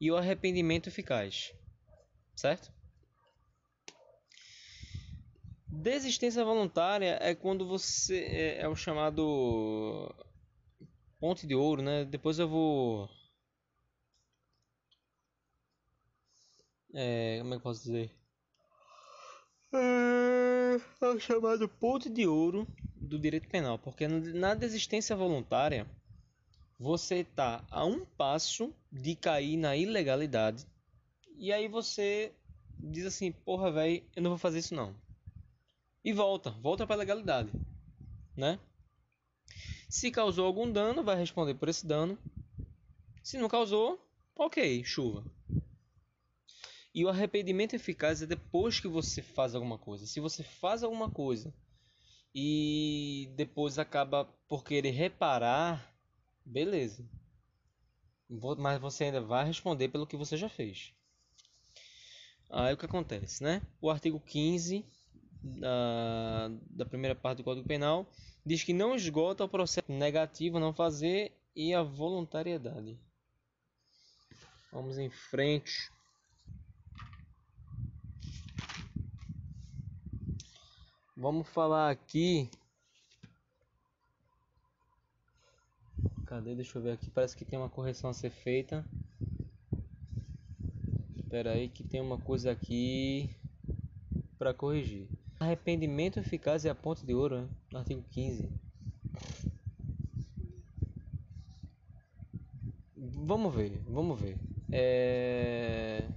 [0.00, 1.54] e o arrependimento eficaz,
[2.34, 2.72] certo?
[5.66, 10.14] Desistência voluntária é quando você é, é o chamado
[11.24, 12.04] ponte de ouro, né?
[12.04, 13.08] Depois eu vou
[16.92, 18.10] é, como é que eu posso dizer?
[19.72, 25.88] É, é o chamado ponto de ouro do direito penal, porque na desistência voluntária
[26.78, 30.66] você está a um passo de cair na ilegalidade
[31.38, 32.34] e aí você
[32.78, 34.94] diz assim, porra, velho, eu não vou fazer isso não.
[36.04, 37.50] E volta, volta para a legalidade,
[38.36, 38.60] né?
[39.94, 42.18] Se causou algum dano, vai responder por esse dano.
[43.22, 44.04] Se não causou,
[44.34, 45.24] ok, chuva.
[46.92, 50.04] E o arrependimento eficaz é depois que você faz alguma coisa.
[50.04, 51.54] Se você faz alguma coisa
[52.34, 55.96] e depois acaba por querer reparar
[56.44, 57.08] Beleza.
[58.58, 60.92] Mas você ainda vai responder pelo que você já fez.
[62.50, 63.62] Aí o que acontece, né?
[63.80, 64.84] O artigo 15
[65.40, 68.10] da, da primeira parte do Código Penal
[68.44, 72.98] diz que não esgota o processo negativo não fazer e a voluntariedade.
[74.72, 75.90] Vamos em frente.
[81.16, 82.50] Vamos falar aqui
[86.34, 86.54] Cadê?
[86.54, 87.08] Deixa eu ver aqui.
[87.10, 88.84] Parece que tem uma correção a ser feita.
[91.16, 93.30] Espera aí que tem uma coisa aqui
[94.36, 95.06] para corrigir.
[95.44, 97.48] Arrependimento eficaz é a ponte de ouro, né?
[97.74, 98.48] artigo 15.
[102.96, 104.38] Vamos ver, vamos ver.
[104.72, 106.08] É...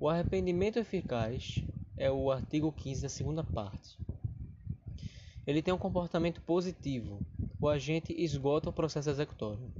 [0.00, 1.62] O arrependimento eficaz
[1.94, 3.98] é o artigo 15 da segunda parte.
[5.46, 7.20] Ele tem um comportamento positivo,
[7.60, 9.70] o agente esgota o processo executório.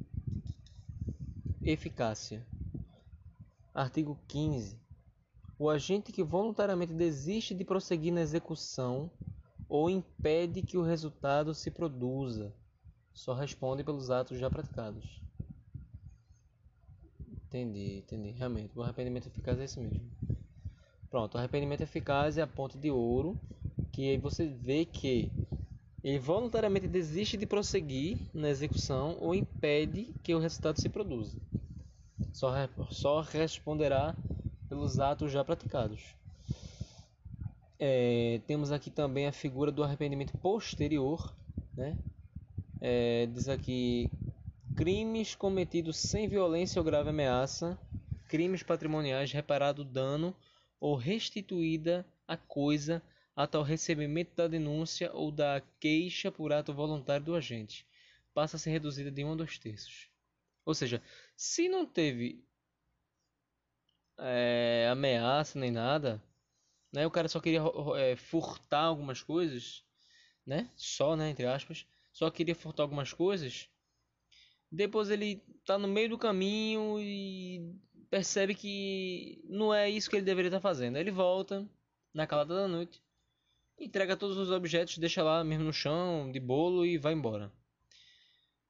[1.63, 2.47] Eficácia.
[3.75, 4.77] Artigo 15.
[5.59, 9.11] O agente que voluntariamente desiste de prosseguir na execução
[9.69, 12.55] ou impede que o resultado se produza
[13.13, 15.21] só responde pelos atos já praticados.
[17.49, 18.31] Entendi, entendi.
[18.31, 20.09] Realmente, o arrependimento eficaz é isso mesmo.
[21.11, 23.37] Pronto, o arrependimento eficaz é a ponte de ouro,
[23.91, 25.29] que aí você vê que
[26.05, 31.37] ele voluntariamente desiste de prosseguir na execução ou impede que o resultado se produza.
[32.33, 32.53] Só,
[32.91, 34.15] só responderá
[34.69, 36.15] pelos atos já praticados.
[37.79, 41.35] É, temos aqui também a figura do arrependimento posterior.
[41.77, 41.97] Né?
[42.81, 44.11] É, diz aqui:
[44.77, 47.79] crimes cometidos sem violência ou grave ameaça,
[48.29, 50.35] crimes patrimoniais, reparado dano
[50.81, 53.03] ou restituída a coisa
[53.35, 57.87] até o recebimento da denúncia ou da queixa por ato voluntário do agente,
[58.35, 60.09] passa a ser reduzida de um a dois terços.
[60.65, 61.01] Ou seja,
[61.37, 62.45] se não teve
[64.19, 66.23] é, ameaça nem nada,
[66.93, 67.63] né, o cara só queria
[67.97, 69.85] é, furtar algumas coisas,
[70.47, 73.69] né, só, né, entre aspas, só queria furtar algumas coisas,
[74.71, 77.75] depois ele tá no meio do caminho e
[78.11, 80.97] percebe que não é isso que ele deveria estar fazendo.
[80.97, 81.67] Aí ele volta
[82.13, 83.03] na calada da noite
[83.79, 87.53] entrega todos os objetos, deixa lá mesmo no chão, de bolo e vai embora.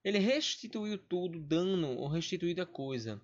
[0.04, 3.20] Ele restituiu tudo, dano ou restituído a coisa.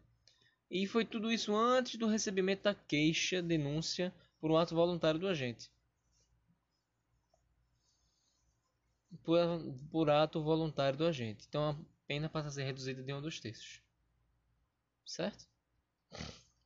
[0.75, 5.29] E foi tudo isso antes do recebimento da queixa, denúncia por um ato voluntário do
[5.29, 5.71] agente.
[9.23, 9.39] Por,
[9.91, 11.47] por ato voluntário do agente.
[11.49, 13.81] Então a pena passa a ser reduzida de um dos terços.
[15.07, 15.47] Certo?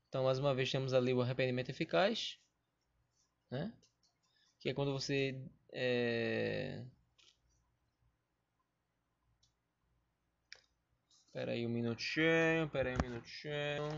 [0.09, 2.38] Então, mais uma vez, temos ali o arrependimento eficaz.
[3.50, 3.70] Né?
[4.59, 5.40] que é quando você
[5.72, 6.82] é...
[11.39, 13.89] Espera aí um minutinho, espera aí um minutinho.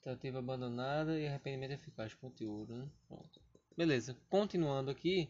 [0.00, 2.14] Tentativa abandonada e arrependimento eficaz.
[2.14, 2.88] Conteúdo, né?
[3.08, 3.42] Pronto.
[3.76, 4.16] Beleza.
[4.28, 5.28] Continuando aqui.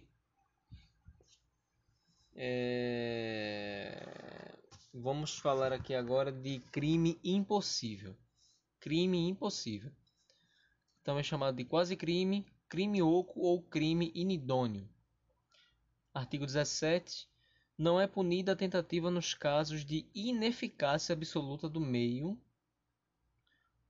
[2.35, 4.07] É...
[4.93, 8.15] Vamos falar aqui agora de crime impossível.
[8.79, 9.91] Crime impossível.
[11.03, 14.89] Também chamado de quase crime, crime oco ou crime inidôneo.
[16.15, 17.29] Artigo 17.
[17.77, 22.41] Não é punida a tentativa nos casos de ineficácia absoluta do meio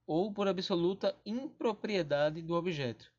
[0.07, 3.13] ou por absoluta impropriedade do objeto.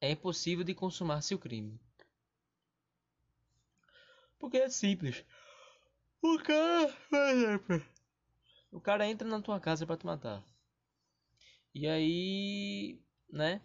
[0.00, 1.78] É impossível de consumar-se o crime.
[4.38, 5.22] Porque é simples.
[6.22, 7.86] O cara, por exemplo,
[8.72, 10.42] o cara entra na tua casa para te matar.
[11.74, 12.98] E aí,
[13.30, 13.60] né?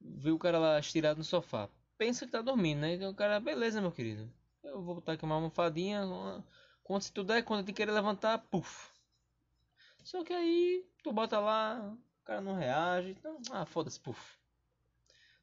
[0.00, 1.68] Vê o cara lá estirado no sofá.
[1.96, 3.08] Pensa que tá dormindo, né?
[3.08, 4.32] O cara, beleza, meu querido.
[4.62, 6.02] Eu vou botar aqui uma almofadinha.
[6.82, 8.90] Quando se tu der quando de querer levantar, puf.
[10.02, 14.38] Só que aí tu bota lá, o cara não reage, então, ah, foda-se, puf.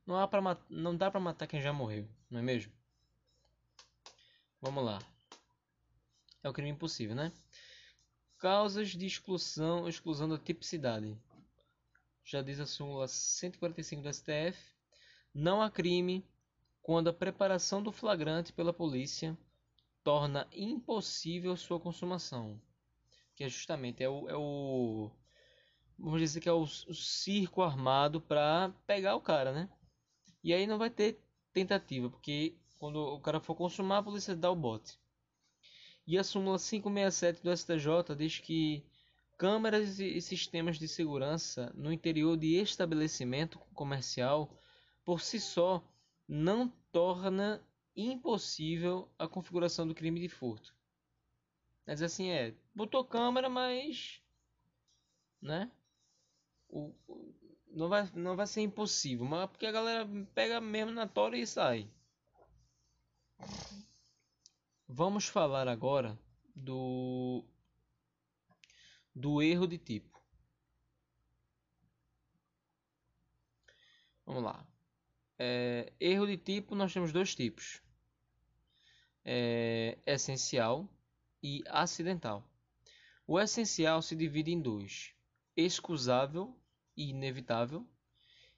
[0.06, 2.72] Não, há pra não dá pra matar quem já morreu, não é mesmo?
[4.62, 5.00] Vamos lá.
[6.42, 7.32] É o crime impossível, né?
[8.40, 11.16] Causas de exclusão, exclusão da tipicidade.
[12.26, 14.58] Já diz a súmula 145 do STF.
[15.34, 16.26] Não há crime
[16.82, 19.38] quando a preparação do flagrante pela polícia
[20.04, 22.60] torna impossível sua consumação
[23.36, 25.12] que é justamente é o, é o
[26.00, 29.70] vamos dizer que é o, o circo armado para pegar o cara, né?
[30.44, 31.22] E aí não vai ter
[31.52, 34.98] tentativa, porque quando o cara for consumar, a polícia dá o bote.
[36.08, 38.86] E a súmula 567 do STJ diz que
[39.38, 44.58] câmeras e sistemas de segurança no interior de estabelecimento comercial
[45.04, 45.84] por si só
[46.28, 47.62] não torna
[47.96, 50.76] impossível a configuração do crime de furto.
[51.86, 54.22] Mas assim é, botou câmera, mas
[55.42, 55.72] né?
[56.68, 56.94] O,
[57.72, 61.46] não vai não vai ser impossível, mas porque a galera pega mesmo na tora e
[61.46, 61.88] sai.
[64.88, 66.18] Vamos falar agora
[66.56, 67.46] do
[69.16, 70.22] do erro de tipo.
[74.26, 74.68] Vamos lá.
[75.40, 77.82] É, erro de tipo nós temos dois tipos.
[79.24, 80.90] É, essencial
[81.42, 82.44] e acidental.
[83.26, 85.14] O essencial se divide em dois:
[85.56, 86.56] excusável
[86.98, 87.88] e inevitável,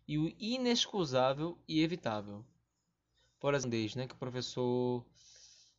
[0.07, 2.45] e o inexcusável e evitável.
[3.39, 5.05] Por exemplo, né, que o professor,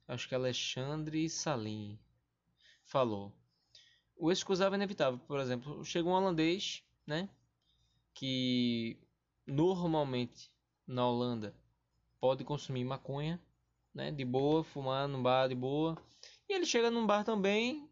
[0.07, 1.99] acho que Alexandre Salim
[2.85, 3.38] falou.
[4.19, 7.29] O excusável é inevitável, por exemplo, chega um holandês, né,
[8.13, 8.99] que
[9.47, 10.51] normalmente
[10.87, 11.55] na Holanda
[12.21, 13.41] pode consumir maconha,
[13.95, 15.97] né, de boa, fumar no bar de boa,
[16.49, 17.89] e ele chega num bar também,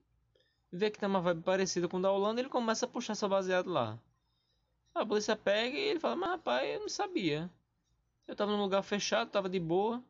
[0.73, 3.29] vê que tem uma vibe parecida com o da Holanda, ele começa a puxar seu
[3.29, 3.97] baseado lá.
[4.93, 7.51] A polícia pega e ele fala, mas rapaz, eu não sabia.
[8.27, 10.03] Eu tava num lugar fechado, tava de boa.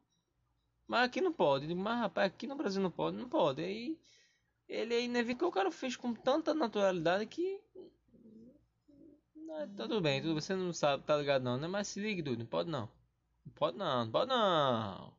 [0.86, 1.74] Mas aqui não pode.
[1.74, 3.62] Mas rapaz, aqui no Brasil não pode, não pode.
[3.64, 3.98] Aí
[4.68, 7.60] ele é inevitável, o cara fez com tanta naturalidade que.
[9.34, 11.66] Não, tudo bem, tudo, você não sabe, tá ligado não, né?
[11.68, 12.88] Mas se ligue, dude, não pode não.
[13.44, 15.16] Não pode não, não pode não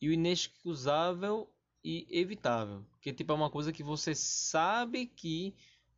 [0.00, 1.48] e o inexcusável
[1.84, 2.84] e evitável.
[3.00, 5.54] Que tipo é uma coisa que você sabe que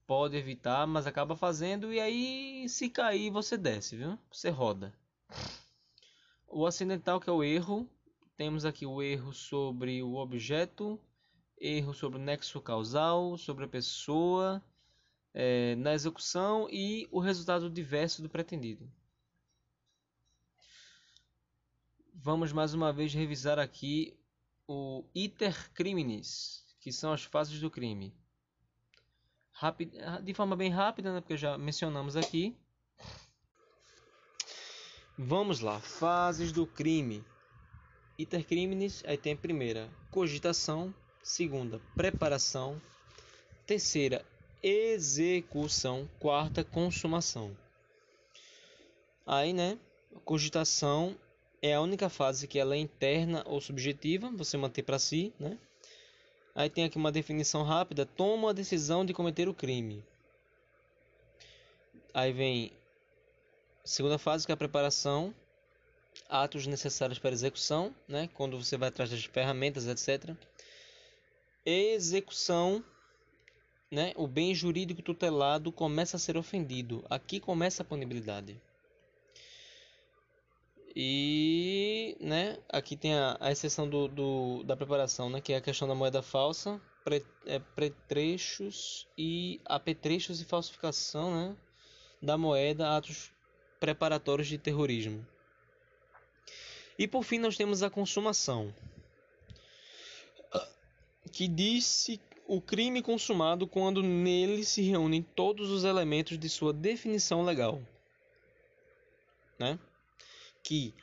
[0.06, 4.18] pode evitar, mas acaba fazendo e aí se cair você desce, viu?
[4.30, 4.92] Você roda.
[6.48, 7.88] O acidental que é o erro,
[8.36, 11.00] temos aqui o erro sobre o objeto,
[11.62, 14.62] erro sobre o nexo causal, sobre a pessoa,
[15.32, 18.90] é, na execução e o resultado diverso do pretendido.
[22.22, 24.16] vamos mais uma vez revisar aqui
[24.68, 28.14] o iter criminis, que são as fases do crime.
[30.22, 32.56] De forma bem rápida, né, porque já mencionamos aqui.
[35.18, 37.24] Vamos lá, fases do crime.
[38.16, 42.80] Iter criminis, aí tem a primeira, cogitação, segunda, preparação,
[43.66, 44.24] terceira,
[44.62, 47.56] execução, quarta, consumação.
[49.26, 49.78] Aí, né,
[50.24, 51.16] cogitação
[51.60, 55.56] é a única fase que ela é interna ou subjetiva, você mantém para si, né?
[56.54, 60.04] Aí tem aqui uma definição rápida: toma a decisão de cometer o crime.
[62.12, 62.72] Aí vem
[63.84, 65.34] segunda fase que é a preparação,
[66.28, 68.28] atos necessários para execução, né?
[68.34, 70.36] Quando você vai atrás das ferramentas, etc.
[71.64, 72.84] Execução,
[73.90, 74.12] né?
[74.16, 77.04] O bem jurídico tutelado começa a ser ofendido.
[77.08, 78.60] Aqui começa a punibilidade.
[80.94, 85.60] E, né, aqui tem a, a exceção do, do, da preparação, né, que é a
[85.60, 91.56] questão da moeda falsa, pre, é, pretrechos e apetrechos e falsificação, né,
[92.20, 93.32] da moeda, atos
[93.80, 95.26] preparatórios de terrorismo.
[96.98, 98.74] E por fim nós temos a consumação,
[101.32, 107.42] que disse o crime consumado quando nele se reúnem todos os elementos de sua definição
[107.42, 107.80] legal.
[109.58, 109.78] Né?
[110.62, 110.94] Que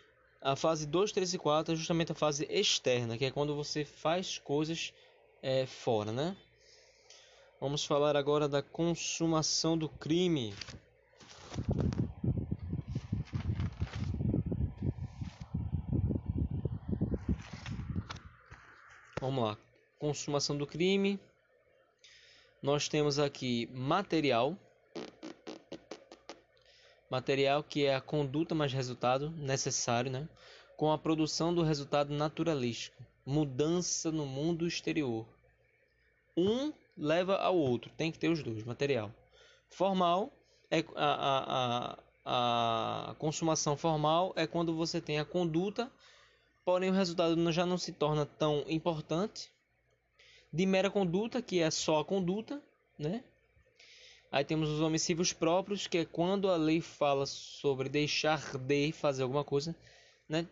[0.41, 3.83] a fase 2, 3 e 4 é justamente a fase externa, que é quando você
[3.83, 4.93] faz coisas
[5.41, 6.11] é, fora.
[6.11, 6.37] Né?
[7.59, 10.53] Vamos falar agora da consumação do crime.
[19.19, 19.57] Vamos lá.
[20.09, 21.19] Consumação do crime.
[22.63, 24.57] Nós temos aqui material.
[27.11, 30.27] Material que é a conduta mais resultado necessário, né?
[30.75, 33.03] Com a produção do resultado naturalístico.
[33.23, 35.27] Mudança no mundo exterior.
[36.35, 37.91] Um leva ao outro.
[37.95, 38.63] Tem que ter os dois.
[38.63, 39.13] Material.
[39.69, 40.33] Formal
[40.71, 45.91] é a, a, a, a consumação formal é quando você tem a conduta
[46.65, 49.51] porém o resultado já não se torna tão importante.
[50.51, 52.61] De mera conduta, que é só a conduta,
[52.97, 53.23] né?
[54.31, 59.23] Aí temos os omissivos próprios, que é quando a lei fala sobre deixar de fazer
[59.23, 59.75] alguma coisa,
[60.27, 60.47] né?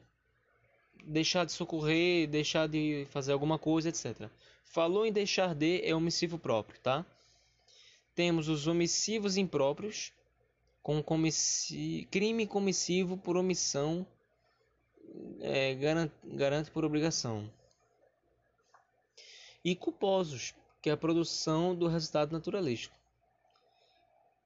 [1.04, 4.30] Deixar de socorrer, deixar de fazer alguma coisa, etc.
[4.66, 7.06] Falou em deixar de é omissivo próprio, tá?
[8.16, 10.12] Temos os omissivos impróprios,
[10.82, 12.08] com comissi...
[12.10, 14.08] crime comissivo por omissão
[15.40, 17.50] é, garante, garante por obrigação.
[19.68, 22.96] E culposos, que é a produção do resultado naturalístico.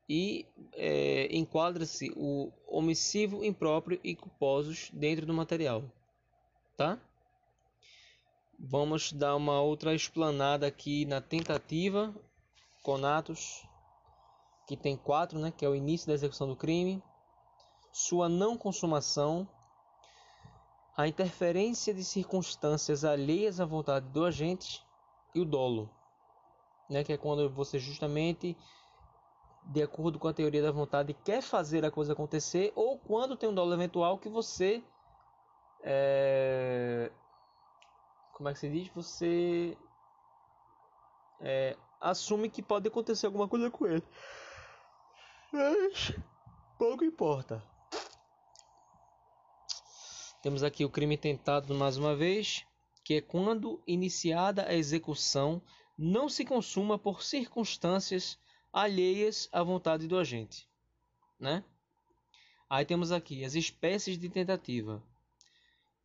[0.10, 5.84] E é, enquadra-se o omissivo impróprio e culposos dentro do material.
[6.76, 7.00] Tá?
[8.58, 12.12] Vamos dar uma outra explanada aqui na tentativa,
[12.82, 13.64] conatos,
[14.68, 17.00] que tem quatro, né, que é o início da execução do crime,
[17.92, 19.48] sua não consumação,
[20.98, 24.84] a interferência de circunstâncias alheias à vontade do agente
[25.34, 25.90] e o dolo,
[26.90, 28.58] né, que é quando você justamente
[29.64, 33.48] de acordo com a teoria da vontade quer fazer a coisa acontecer ou quando tem
[33.48, 34.84] um dolo eventual que você
[35.84, 37.12] é,
[38.34, 38.88] como é que se diz?
[38.96, 39.78] Você
[41.40, 44.04] é, assume que pode acontecer alguma coisa com ele.
[45.54, 46.14] Mas
[46.78, 47.64] pouco importa.
[50.42, 52.66] Temos aqui o crime tentado mais uma vez,
[53.04, 55.62] que é quando iniciada a execução
[55.98, 58.38] não se consuma por circunstâncias
[58.72, 60.68] alheias à vontade do agente,
[61.40, 61.64] né?
[62.70, 65.04] Aí temos aqui as espécies de tentativa: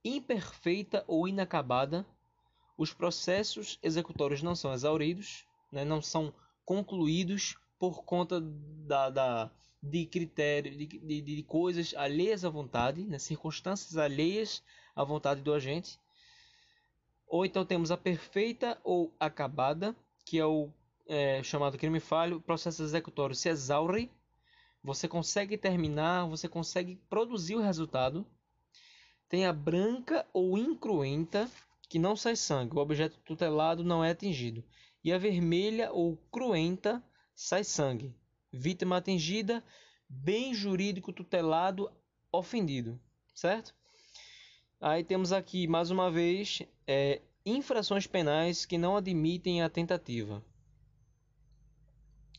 [0.05, 2.05] imperfeita ou inacabada.
[2.76, 5.84] Os processos executórios não são exauridos, né?
[5.84, 6.34] não são
[6.64, 9.51] concluídos por conta da, da
[9.82, 13.18] de critérios, de, de, de, coisas alheias à vontade, né?
[13.18, 14.62] circunstâncias alheias
[14.94, 16.01] à vontade do agente.
[17.26, 20.70] Ou então temos a perfeita ou acabada, que é o
[21.06, 22.40] é, chamado crime falho.
[22.40, 24.10] Processo executório se exaure,
[24.82, 28.26] você consegue terminar, você consegue produzir o resultado.
[29.28, 31.50] Tem a branca ou incruenta,
[31.88, 34.64] que não sai sangue, o objeto tutelado não é atingido.
[35.02, 37.02] E a vermelha ou cruenta,
[37.34, 38.14] sai sangue
[38.56, 39.62] vítima atingida,
[40.08, 41.90] bem jurídico tutelado
[42.32, 43.00] ofendido,
[43.34, 43.74] certo?
[44.80, 50.42] Aí temos aqui mais uma vez é, infrações penais que não admitem a tentativa,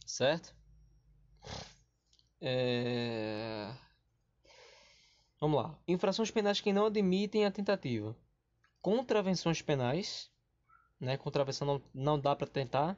[0.06, 0.56] certo?
[2.40, 3.74] É...
[5.40, 5.78] Vamos lá.
[5.88, 8.16] Infrações penais que não admitem a tentativa.
[8.82, 10.32] Contravenções penais,
[11.00, 11.18] né?
[11.18, 12.98] Contravenção não, não dá para tentar.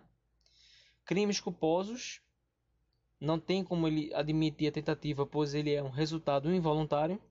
[1.05, 2.21] Crimes culposos,
[3.19, 7.21] não tem como ele admitir a tentativa, pois ele é um resultado involuntário.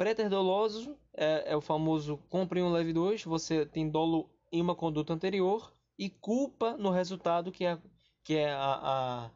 [0.00, 4.74] Préter doloso é, é o famoso compre um leve 2, você tem dolo em uma
[4.74, 7.78] conduta anterior e culpa no resultado que é,
[8.24, 9.30] que é a, a,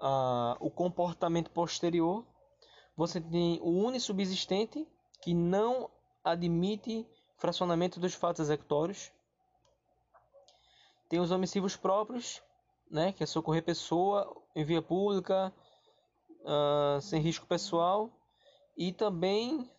[0.00, 2.24] a, o comportamento posterior.
[2.96, 4.88] Você tem o unissubsistente
[5.20, 5.90] que não
[6.24, 7.06] admite
[7.36, 9.12] fracionamento dos fatos executórios.
[11.10, 12.42] Tem os omissivos próprios,
[12.90, 15.52] né, que é socorrer pessoa em via pública,
[16.40, 18.10] uh, sem risco pessoal,
[18.78, 19.70] e também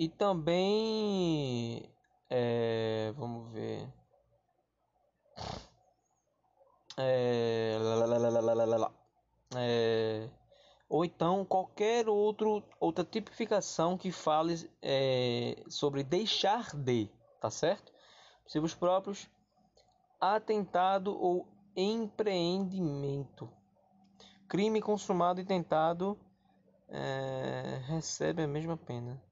[0.00, 1.92] e também
[2.30, 3.86] é, vamos ver
[6.96, 7.76] é,
[9.56, 10.30] é,
[10.88, 17.92] ou então qualquer outro, outra tipificação que fale é, sobre deixar de, tá certo?
[18.42, 19.28] Possíveis próprios,
[20.18, 21.46] atentado ou
[21.76, 23.52] empreendimento.
[24.48, 26.18] Crime consumado e tentado
[26.88, 29.29] é, recebe a mesma pena.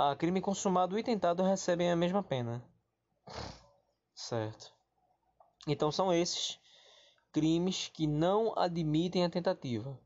[0.00, 2.62] Ah, crime consumado e tentado recebem a mesma pena.
[4.14, 4.72] Certo.
[5.66, 6.60] Então são esses
[7.32, 9.98] crimes que não admitem a tentativa,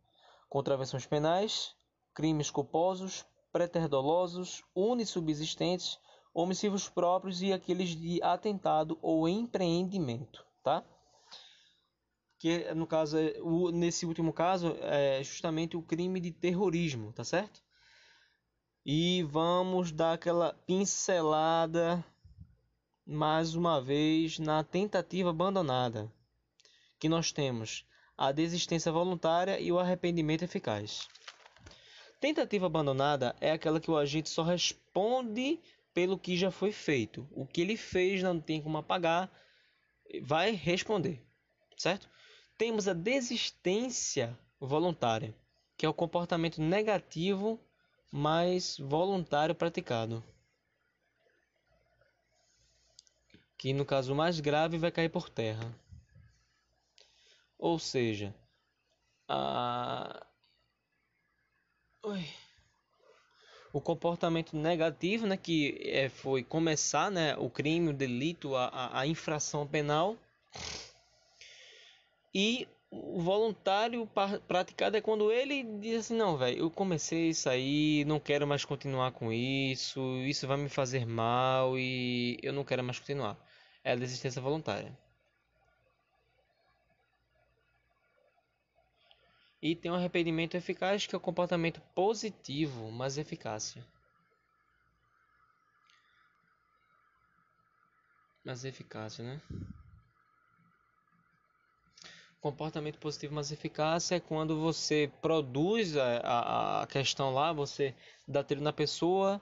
[0.49, 1.77] contravenções penais,
[2.15, 5.99] crimes culposos, preterdolosos, unissubsistentes,
[6.33, 10.83] homicídios próprios e aqueles de atentado ou empreendimento, tá?
[12.39, 13.35] Que no caso, é,
[13.75, 17.63] nesse último caso, é justamente o crime de terrorismo, tá certo?
[18.85, 22.05] E vamos dar aquela pincelada
[23.07, 26.13] mais uma vez na tentativa abandonada
[26.99, 27.87] que nós temos
[28.19, 31.07] a desistência voluntária e o arrependimento eficaz.
[32.19, 35.61] Tentativa abandonada é aquela que o agente só responde
[35.95, 37.29] pelo que já foi feito.
[37.31, 39.31] O que ele fez não tem como apagar,
[40.23, 41.25] vai responder,
[41.77, 42.11] certo?
[42.59, 45.33] Temos a desistência voluntária,
[45.77, 47.61] que é o comportamento negativo
[48.13, 50.23] mais voluntário praticado.
[53.57, 55.75] Que no caso mais grave vai cair por terra.
[57.59, 58.35] Ou seja,
[59.27, 60.27] a...
[63.73, 69.07] o comportamento negativo, né, que é, foi começar né, o crime, o delito, a, a
[69.07, 70.17] infração penal.
[72.35, 74.07] E o voluntário
[74.47, 78.65] praticado é quando ele diz assim: não, velho, eu comecei isso aí, não quero mais
[78.67, 83.37] continuar com isso, isso vai me fazer mal e eu não quero mais continuar.
[83.83, 84.97] É a desistência voluntária.
[89.63, 93.83] E tem um arrependimento eficaz, que é o comportamento positivo, mas eficácia.
[98.45, 99.41] Mas eficácia, né?
[102.43, 107.95] Comportamento positivo, mas eficácia é quando você produz a, a questão lá, você
[108.27, 109.41] dá tiro na pessoa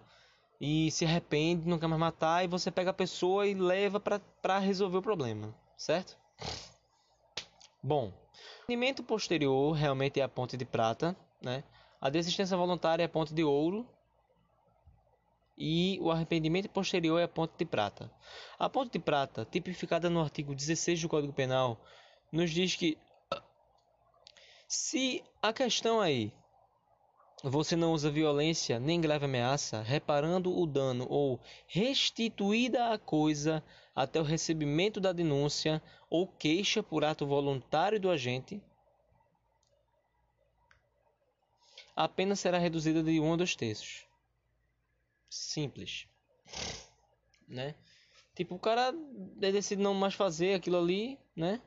[0.60, 4.58] e se arrepende, não quer mais matar, e você pega a pessoa e leva para
[4.58, 6.18] resolver o problema, certo?
[7.82, 8.12] Bom,
[8.58, 11.64] arrependimento posterior realmente é a ponte de prata, né?
[11.98, 13.88] A desistência voluntária é a ponte de ouro.
[15.56, 18.10] E o arrependimento posterior é a ponte de prata.
[18.58, 21.78] A ponte de prata, tipificada no artigo 16 do Código Penal,
[22.30, 22.96] nos diz que
[24.68, 26.32] se a questão aí
[27.42, 33.64] você não usa violência nem grave ameaça, reparando o dano ou restituída a coisa
[33.94, 38.62] até o recebimento da denúncia ou queixa por ato voluntário do agente,
[41.96, 44.06] a pena será reduzida de um a dois terços.
[45.28, 46.06] Simples.
[47.48, 47.74] Né?
[48.34, 51.60] Tipo, o cara decide não mais fazer aquilo ali, né?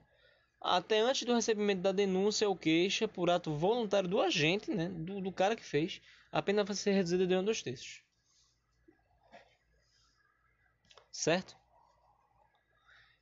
[0.63, 5.19] Até antes do recebimento da denúncia ou queixa por ato voluntário do agente, né, do,
[5.19, 6.01] do cara que fez,
[6.31, 8.01] a pena vai ser reduzida de um dos terços.
[11.11, 11.55] Certo?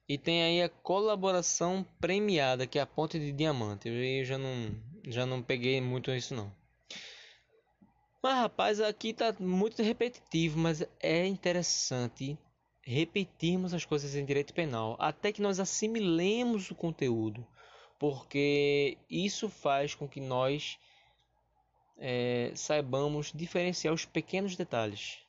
[0.07, 3.89] E tem aí a colaboração premiada, que é a ponte de diamante.
[3.89, 4.75] Eu já não,
[5.07, 6.53] já não peguei muito isso não.
[8.21, 12.37] Mas rapaz, aqui tá muito repetitivo, mas é interessante
[12.91, 17.47] repetirmos as coisas em direito penal até que nós assimilemos o conteúdo,
[17.97, 20.77] porque isso faz com que nós
[21.97, 25.19] é, saibamos diferenciar os pequenos detalhes,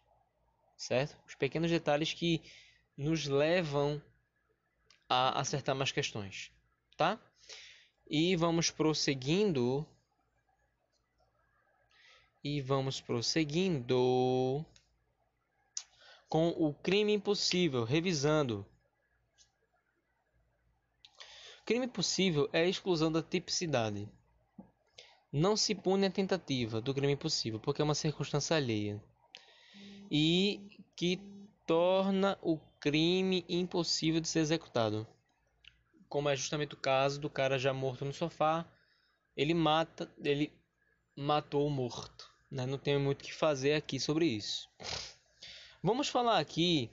[0.76, 1.16] certo?
[1.26, 2.42] Os pequenos detalhes que
[2.96, 4.02] nos levam
[5.08, 6.50] a acertar mais questões,
[6.96, 7.20] tá?
[8.08, 9.86] E vamos prosseguindo.
[12.44, 14.66] E vamos prosseguindo
[16.32, 18.64] com o crime impossível, revisando.
[21.66, 24.08] Crime possível é a exclusão da tipicidade.
[25.30, 28.98] Não se pune a tentativa do crime possível, porque é uma circunstância alheia.
[30.10, 31.20] E que
[31.66, 35.06] torna o crime impossível de ser executado.
[36.08, 38.66] Como é justamente o caso do cara já morto no sofá,
[39.36, 40.50] ele mata, ele
[41.14, 42.32] matou o morto.
[42.50, 42.64] Né?
[42.64, 44.66] Não tem muito o que fazer aqui sobre isso.
[45.84, 46.88] Vamos falar aqui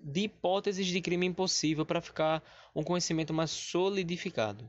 [0.00, 2.42] de hipóteses de crime impossível para ficar
[2.74, 4.68] um conhecimento mais solidificado.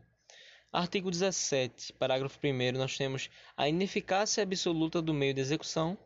[0.72, 5.98] Artigo 17, parágrafo 1 nós temos a ineficácia absoluta do meio de execução,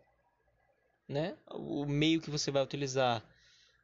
[1.06, 1.36] né?
[1.52, 3.22] O meio que você vai utilizar,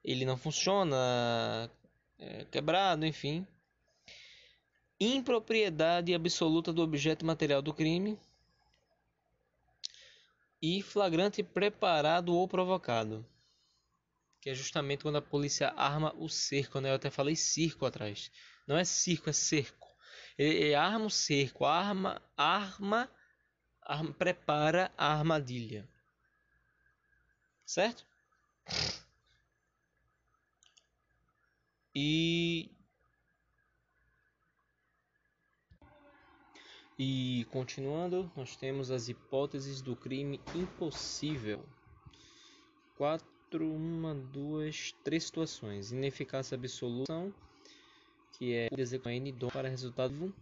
[0.06, 1.70] ele não funciona,
[2.18, 3.46] é quebrado, enfim.
[4.98, 8.18] impropriedade absoluta do objeto material do crime
[10.62, 13.26] e flagrante preparado ou provocado,
[14.44, 16.90] que é justamente quando a polícia arma o cerco, né?
[16.90, 18.30] Eu até falei circo atrás.
[18.68, 19.88] Não é circo, é cerco.
[20.38, 23.10] Ele, ele arma o cerco, arma, arma,
[23.82, 25.88] arma, prepara a armadilha.
[27.66, 28.06] Certo?
[31.96, 32.70] E
[37.00, 41.66] E continuando, nós temos as hipóteses do crime impossível.
[42.98, 45.92] Quatro, uma, duas, três situações.
[45.92, 47.32] Ineficácia absoluta,
[48.32, 50.34] que é o N para resultado.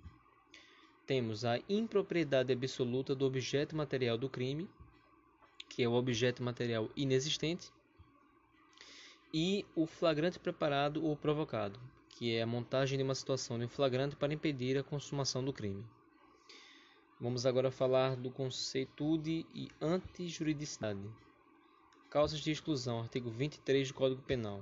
[1.05, 4.69] Temos a impropriedade absoluta do objeto material do crime,
[5.67, 7.71] que é o objeto material inexistente.
[9.33, 13.69] E o flagrante preparado ou provocado, que é a montagem de uma situação de um
[13.69, 15.83] flagrante para impedir a consumação do crime.
[17.19, 21.07] Vamos agora falar do conceitude e antijuridicidade.
[22.11, 24.61] Causas de exclusão, artigo 23 do Código Penal.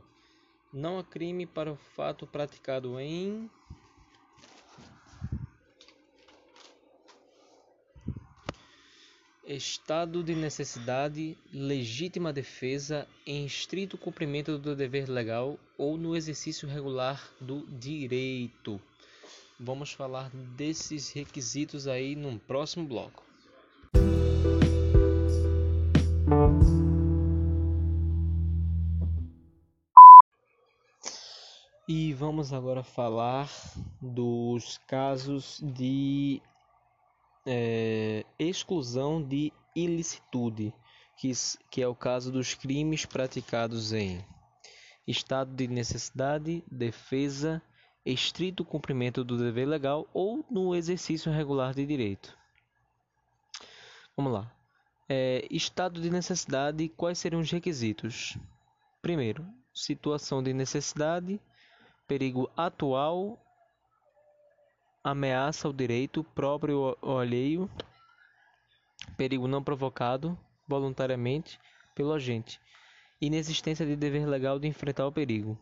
[0.72, 3.50] Não há crime para o fato praticado em
[9.44, 17.34] estado de necessidade, legítima defesa, em estrito cumprimento do dever legal ou no exercício regular
[17.42, 18.80] do direito.
[19.60, 23.29] Vamos falar desses requisitos aí num próximo bloco.
[32.40, 33.50] Vamos agora falar
[34.02, 36.42] dos casos de
[37.46, 40.74] é, exclusão de ilicitude,
[41.18, 41.34] que,
[41.70, 44.26] que é o caso dos crimes praticados em
[45.06, 47.62] estado de necessidade, defesa,
[48.06, 52.38] estrito cumprimento do dever legal ou no exercício regular de direito.
[54.16, 54.50] Vamos lá.
[55.10, 58.38] É, estado de necessidade, quais seriam os requisitos?
[59.02, 61.38] Primeiro, situação de necessidade,
[62.10, 63.40] perigo atual,
[65.02, 67.70] ameaça ao direito próprio ou alheio,
[69.16, 70.38] perigo não provocado
[70.68, 71.58] voluntariamente
[71.96, 72.60] pelo agente,
[73.22, 75.58] inexistência de dever legal de enfrentar o perigo.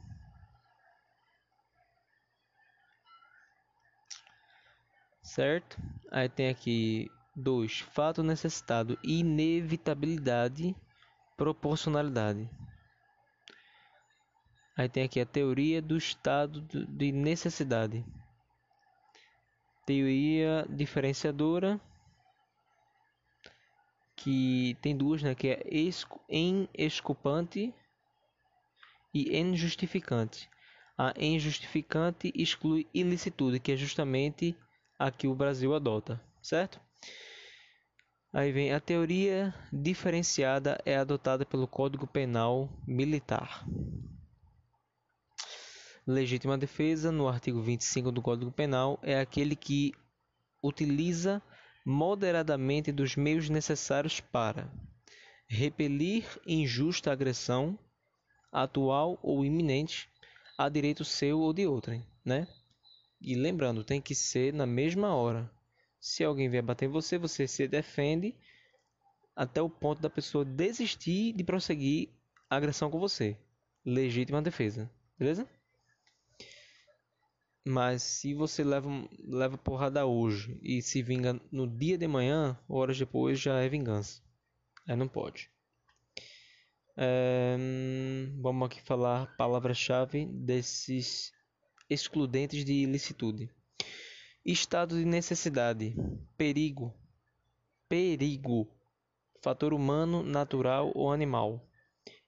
[5.38, 5.78] certo?
[6.12, 10.76] Aí tem aqui dois fato necessitado, inevitabilidade,
[11.38, 12.50] proporcionalidade.
[14.78, 18.06] Aí tem aqui a teoria do estado de necessidade.
[19.88, 21.82] Teoria diferenciadora
[24.16, 25.64] que tem duas, né, que é
[26.30, 27.74] em esculpante
[29.12, 30.48] e em justificante.
[30.96, 34.56] A em justificante exclui ilicitude, que é justamente
[35.00, 36.80] a que o Brasil adota, certo?
[38.32, 43.66] Aí vem a teoria diferenciada é adotada pelo Código Penal Militar.
[46.08, 49.92] Legítima defesa, no artigo 25 do Código Penal, é aquele que
[50.64, 51.44] utiliza
[51.86, 54.72] moderadamente dos meios necessários para
[55.50, 57.78] repelir injusta agressão,
[58.54, 60.10] atual ou iminente,
[60.58, 62.48] a direito seu ou de outrem, né?
[63.20, 65.52] E lembrando, tem que ser na mesma hora.
[66.00, 68.34] Se alguém vier bater em você, você se defende
[69.36, 72.08] até o ponto da pessoa desistir de prosseguir
[72.50, 73.38] a agressão com você.
[73.86, 74.90] Legítima defesa.
[75.20, 75.46] Beleza?
[77.68, 78.90] Mas se você leva,
[79.20, 84.22] leva porrada hoje e se vinga no dia de manhã, horas depois já é vingança.
[84.88, 85.52] Aí não pode.
[86.96, 87.58] É,
[88.40, 91.34] vamos aqui falar palavra-chave desses
[91.90, 93.50] excludentes de ilicitude.
[94.46, 95.94] Estado de necessidade,
[96.38, 96.96] perigo,
[97.90, 98.66] perigo,
[99.44, 101.70] fator humano, natural ou animal.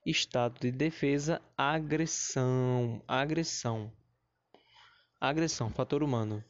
[0.06, 3.90] Estado de defesa, agressão, agressão.
[5.22, 6.42] Agressão, fator humano.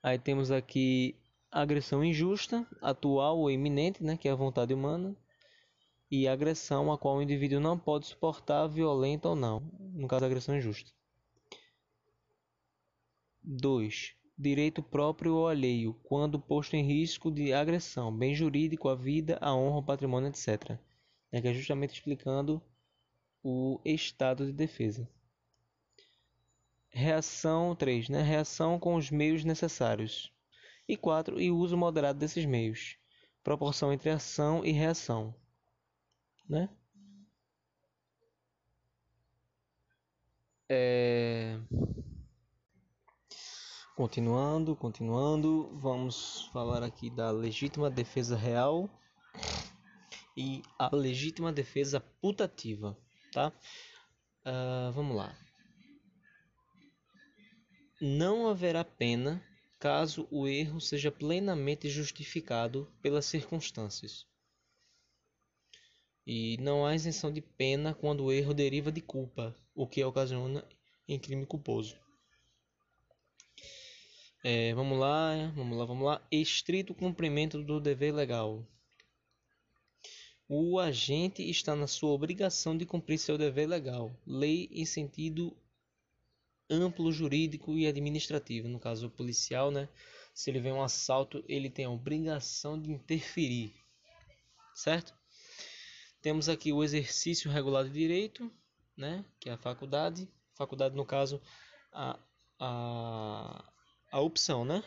[0.00, 1.16] Aí temos aqui
[1.50, 5.16] agressão injusta, atual ou iminente, né, que é a vontade humana
[6.08, 9.60] e agressão a qual o indivíduo não pode suportar, violenta ou não,
[9.94, 10.92] no caso agressão injusta.
[13.42, 14.14] 2.
[14.38, 19.54] Direito próprio ou alheio, quando posto em risco de agressão, bem jurídico, a vida, a
[19.54, 20.78] honra, o patrimônio, etc.
[21.32, 22.62] É que é justamente explicando
[23.42, 25.08] o estado de defesa.
[26.94, 28.08] Reação 3.
[28.08, 28.22] Né?
[28.22, 30.32] Reação com os meios necessários.
[30.88, 31.40] E 4.
[31.40, 32.96] E uso moderado desses meios.
[33.42, 35.34] Proporção entre ação e reação
[36.48, 36.68] né?
[40.68, 41.58] É...
[43.96, 48.90] Continuando, continuando, vamos falar aqui da legítima defesa real
[50.36, 52.98] e a legítima defesa putativa,
[53.32, 53.52] tá?
[54.44, 55.32] Uh, vamos lá.
[58.00, 59.42] Não haverá pena
[59.78, 64.26] caso o erro seja plenamente justificado pelas circunstâncias.
[66.26, 70.66] E não há isenção de pena quando o erro deriva de culpa, o que ocasiona
[71.06, 71.96] em crime culposo.
[74.42, 76.26] É, vamos lá, vamos lá, vamos lá.
[76.30, 78.66] Estrito cumprimento do dever legal.
[80.48, 85.56] O agente está na sua obrigação de cumprir seu dever legal, lei em sentido
[86.68, 89.88] amplo jurídico e administrativo, no caso policial, né?
[90.34, 93.72] Se ele vê um assalto, ele tem a obrigação de interferir,
[94.74, 95.14] certo?
[96.20, 98.50] Temos aqui o exercício regular de direito,
[98.96, 99.24] né?
[99.38, 101.40] Que é a faculdade, faculdade no caso
[101.92, 102.18] a
[102.58, 103.64] a,
[104.10, 104.82] a opção, né?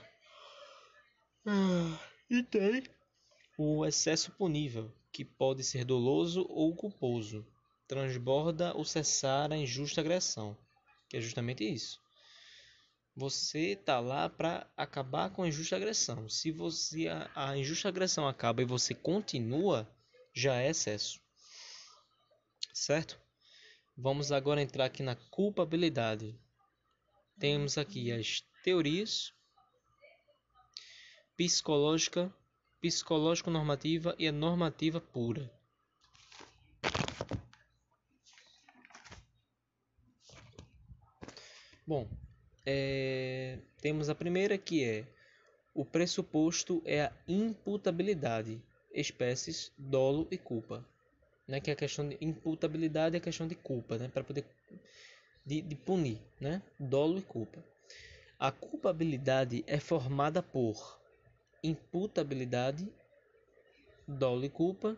[1.45, 1.99] Ah,
[2.30, 2.84] e tem
[3.57, 7.45] o excesso punível, que pode ser doloso ou culposo,
[7.88, 10.57] transborda ou cessar a injusta agressão,
[11.10, 12.01] que é justamente isso.
[13.16, 16.30] Você tá lá para acabar com a injusta agressão.
[16.30, 19.88] Se você a, a injusta agressão acaba e você continua,
[20.34, 21.20] já é excesso.
[22.74, 23.20] Certo?
[23.97, 26.39] Vamos agora entrar aqui na culpabilidade.
[27.39, 29.34] Temos aqui as teorias
[31.36, 32.32] psicológica
[32.80, 35.51] psicológico-normativa e a normativa pura.
[41.88, 42.05] Bom,
[42.65, 45.05] é, temos a primeira que é
[45.73, 48.61] o pressuposto é a imputabilidade,
[48.91, 50.85] espécies, dolo e culpa.
[51.47, 54.43] Né, que é a questão de imputabilidade é a questão de culpa, né, para poder
[55.45, 57.63] de, de punir, né, dolo e culpa.
[58.38, 60.99] A culpabilidade é formada por
[61.63, 62.85] imputabilidade,
[64.05, 64.97] dolo e culpa,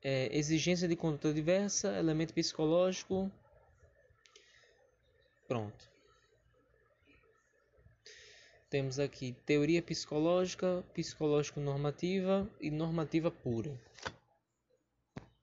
[0.00, 3.32] é, exigência de conduta diversa, elemento psicológico.
[5.48, 5.90] Pronto.
[8.68, 13.80] Temos aqui teoria psicológica, psicológico normativa e normativa pura.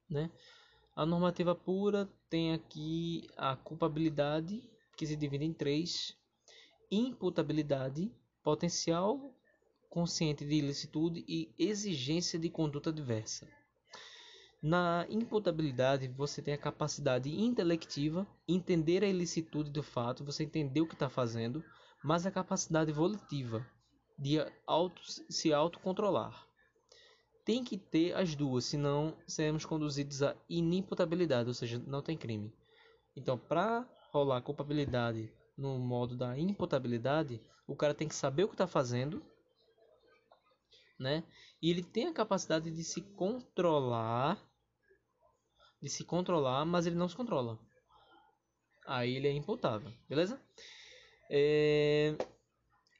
[0.07, 0.29] Né?
[0.95, 4.61] A normativa pura tem aqui a culpabilidade,
[4.95, 6.15] que se divide em três:
[6.91, 8.11] imputabilidade,
[8.43, 9.33] potencial
[9.89, 13.47] consciente de ilicitude e exigência de conduta diversa.
[14.67, 20.87] Na imputabilidade, você tem a capacidade intelectiva, entender a ilicitude do fato, você entender o
[20.87, 21.63] que está fazendo,
[22.03, 23.63] mas a capacidade volitiva
[24.17, 24.99] de auto,
[25.29, 26.47] se autocontrolar.
[27.45, 32.51] Tem que ter as duas, senão seremos conduzidos à inimputabilidade, ou seja, não tem crime.
[33.15, 38.55] Então, para rolar culpabilidade no modo da imputabilidade, o cara tem que saber o que
[38.55, 39.21] está fazendo
[40.99, 41.23] né?
[41.61, 44.41] E ele tem a capacidade de se controlar,
[45.85, 47.59] de se controlar, mas ele não se controla.
[48.87, 50.41] Aí ele é imputável, beleza?
[51.29, 52.15] É...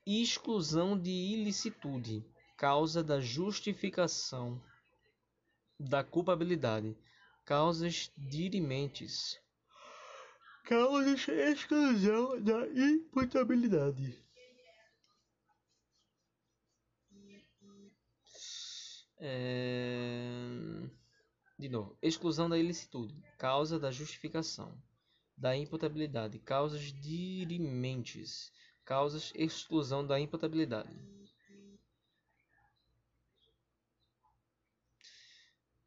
[0.05, 2.23] Exclusão de ilicitude,
[2.55, 4.61] causa da justificação
[5.79, 6.95] da culpabilidade,
[7.43, 9.41] causas dirimentes,
[10.63, 14.23] causas de exclusão da imputabilidade.
[19.17, 20.34] É...
[21.57, 24.77] De novo, exclusão da ilicitude, causa da justificação,
[25.37, 28.51] da imputabilidade, causas dirimentes,
[28.83, 30.93] causas exclusão da imputabilidade.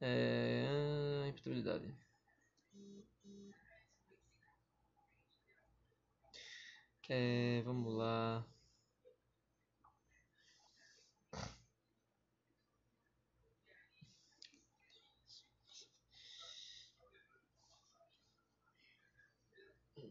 [0.00, 1.26] É...
[1.28, 1.94] Imputabilidade.
[7.10, 8.44] É, vamos lá.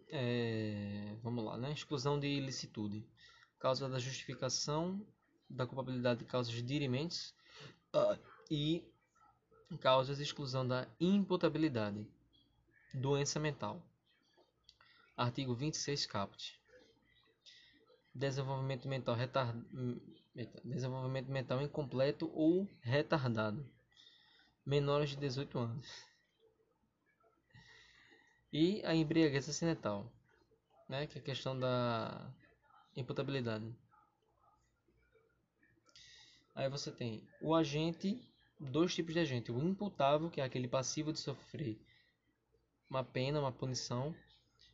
[0.09, 1.71] É, vamos lá, né?
[1.71, 3.05] Exclusão de ilicitude.
[3.59, 5.05] Causa da justificação
[5.49, 7.33] da culpabilidade de causas dirimentes
[7.95, 8.85] uh, e
[9.79, 12.07] causas de exclusão da imputabilidade.
[12.93, 13.81] Doença mental.
[15.15, 16.59] Artigo 26 caput.
[18.13, 19.65] Desenvolvimento mental retard...
[20.63, 23.67] desenvolvimento mental incompleto ou retardado.
[24.65, 26.06] Menores de 18 anos
[28.51, 30.11] e a embriaguez acidental,
[30.87, 32.33] né, que é a questão da
[32.95, 33.75] imputabilidade.
[36.55, 38.19] Aí você tem o agente,
[38.59, 41.79] dois tipos de agente, o imputável, que é aquele passivo de sofrer
[42.89, 44.15] uma pena, uma punição,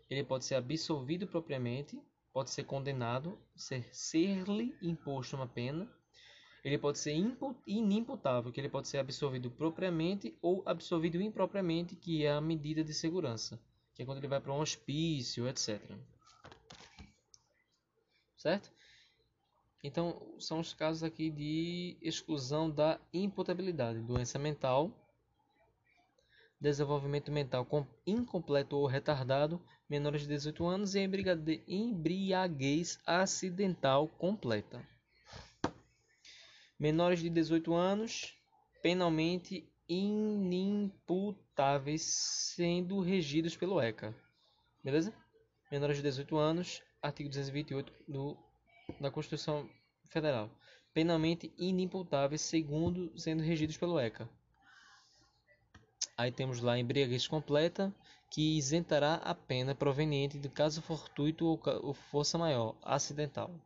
[0.09, 1.99] ele pode ser absolvido propriamente,
[2.32, 5.91] pode ser condenado, ser ser-lhe imposto uma pena.
[6.64, 7.14] Ele pode ser
[7.68, 12.93] inimputável, que ele pode ser absorvido propriamente ou absorvido impropriamente, que é a medida de
[12.93, 13.59] segurança,
[13.93, 15.82] que é quando ele vai para um hospício, etc.
[18.38, 18.72] Certo?
[19.84, 24.89] Então, são os casos aqui de exclusão da imputabilidade, doença mental,
[26.61, 27.68] desenvolvimento mental
[28.07, 31.05] incompleto ou retardado, menores de 18 anos e
[31.68, 34.92] embriaguez acidental completa.
[36.84, 38.36] Menores de 18 anos,
[38.81, 44.13] penalmente inimputáveis, sendo regidos pelo ECA.
[44.84, 45.13] Beleza?
[45.71, 48.38] Menores de 18 anos, artigo 228 do
[48.99, 49.69] da Constituição
[50.09, 50.51] Federal,
[50.93, 54.29] penalmente inimputáveis, segundo sendo regidos pelo ECA.
[56.17, 57.95] Aí temos lá embriaguez completa,
[58.29, 63.57] que isentará a pena proveniente do caso fortuito ou força maior, acidental.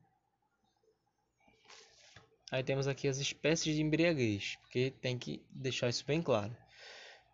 [2.49, 6.55] Aí temos aqui as espécies de embriaguez, porque tem que deixar isso bem claro.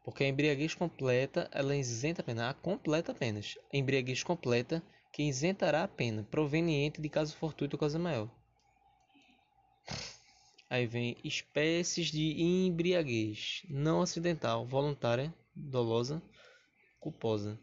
[0.03, 3.57] Porque a embriaguez completa, ela isenta a pena, a completa apenas.
[3.71, 8.29] A embriaguez completa que isentará a pena proveniente de caso fortuito ou causa maior.
[10.67, 16.19] Aí vem espécies de embriaguez não acidental, voluntária, dolosa,
[16.99, 17.59] culposa.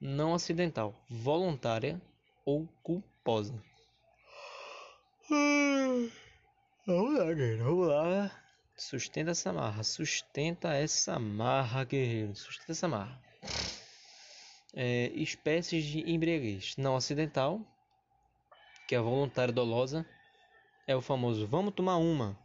[0.00, 2.02] Não acidental, voluntária
[2.44, 3.62] ou culposa.
[5.28, 7.64] Vamos lá, guerreiro.
[7.64, 8.42] Vamos lá.
[8.76, 9.82] Sustenta essa marra.
[9.82, 12.34] Sustenta essa marra, guerreiro.
[12.34, 13.32] Sustenta essa marra
[14.74, 17.60] é, espécies de embriaguez não acidental,
[18.88, 20.06] que é voluntária dolosa,
[20.86, 22.38] é o famoso vamos tomar uma.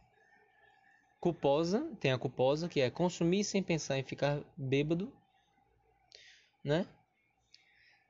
[1.20, 5.12] Culposa, tem a culposa, que é consumir sem pensar em ficar bêbado,
[6.62, 6.86] né?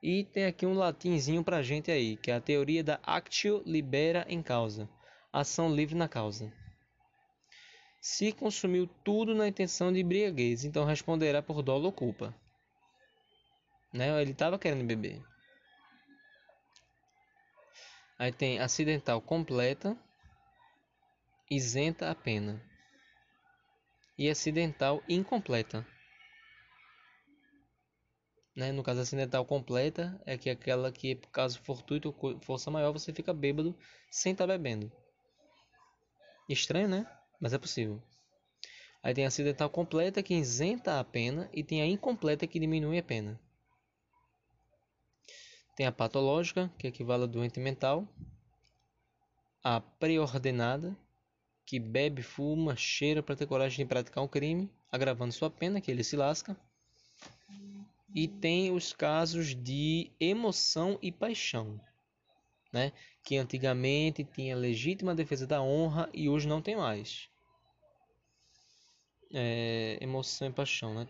[0.01, 4.25] E tem aqui um latinzinho pra gente aí, que é a teoria da actio libera
[4.29, 4.89] em causa,
[5.31, 6.51] ação livre na causa.
[8.01, 12.33] Se consumiu tudo na intenção de embriaguez, então responderá por dolo ou culpa.
[13.93, 14.21] Né?
[14.21, 15.21] Ele estava querendo beber.
[18.17, 19.97] Aí tem acidental completa,
[21.51, 22.61] isenta a pena.
[24.17, 25.85] E acidental incompleta.
[28.59, 28.73] Né?
[28.73, 32.91] No caso acidental completa é que é aquela que por caso fortuito ou força maior
[32.91, 33.73] você fica bêbado
[34.11, 34.91] sem estar tá bebendo.
[36.49, 37.09] Estranho, né?
[37.39, 38.03] Mas é possível.
[39.01, 42.99] Aí tem a acidental completa que isenta a pena e tem a incompleta que diminui
[42.99, 43.39] a pena.
[45.77, 48.05] Tem a patológica, que equivale a doente mental.
[49.63, 50.97] A preordenada,
[51.65, 55.89] que bebe, fuma, cheira para ter coragem de praticar um crime, agravando sua pena, que
[55.89, 56.59] ele se lasca.
[58.13, 61.79] E tem os casos de emoção e paixão,
[62.73, 62.91] né?
[63.23, 67.29] que antigamente tinha legítima defesa da honra e hoje não tem mais.
[69.31, 71.07] É, emoção e paixão, né?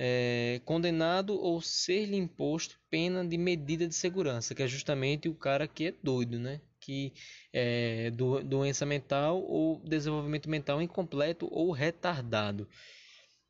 [0.00, 5.66] é, condenado ou ser-lhe imposto pena de medida de segurança, que é justamente o cara
[5.66, 6.60] que é doido, né?
[6.80, 7.12] Que
[7.52, 12.68] é do, doença mental ou desenvolvimento mental incompleto ou retardado.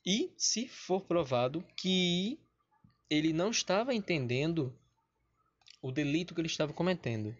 [0.06, 2.40] E se for provado que
[3.10, 4.74] ele não estava entendendo
[5.82, 7.36] o delito que ele estava cometendo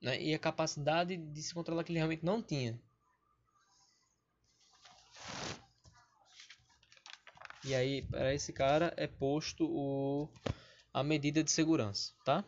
[0.00, 0.22] né?
[0.22, 2.80] e a capacidade de se controlar que ele realmente não tinha.
[7.64, 10.28] E aí, para esse cara é posto o,
[10.92, 12.44] a medida de segurança, tá?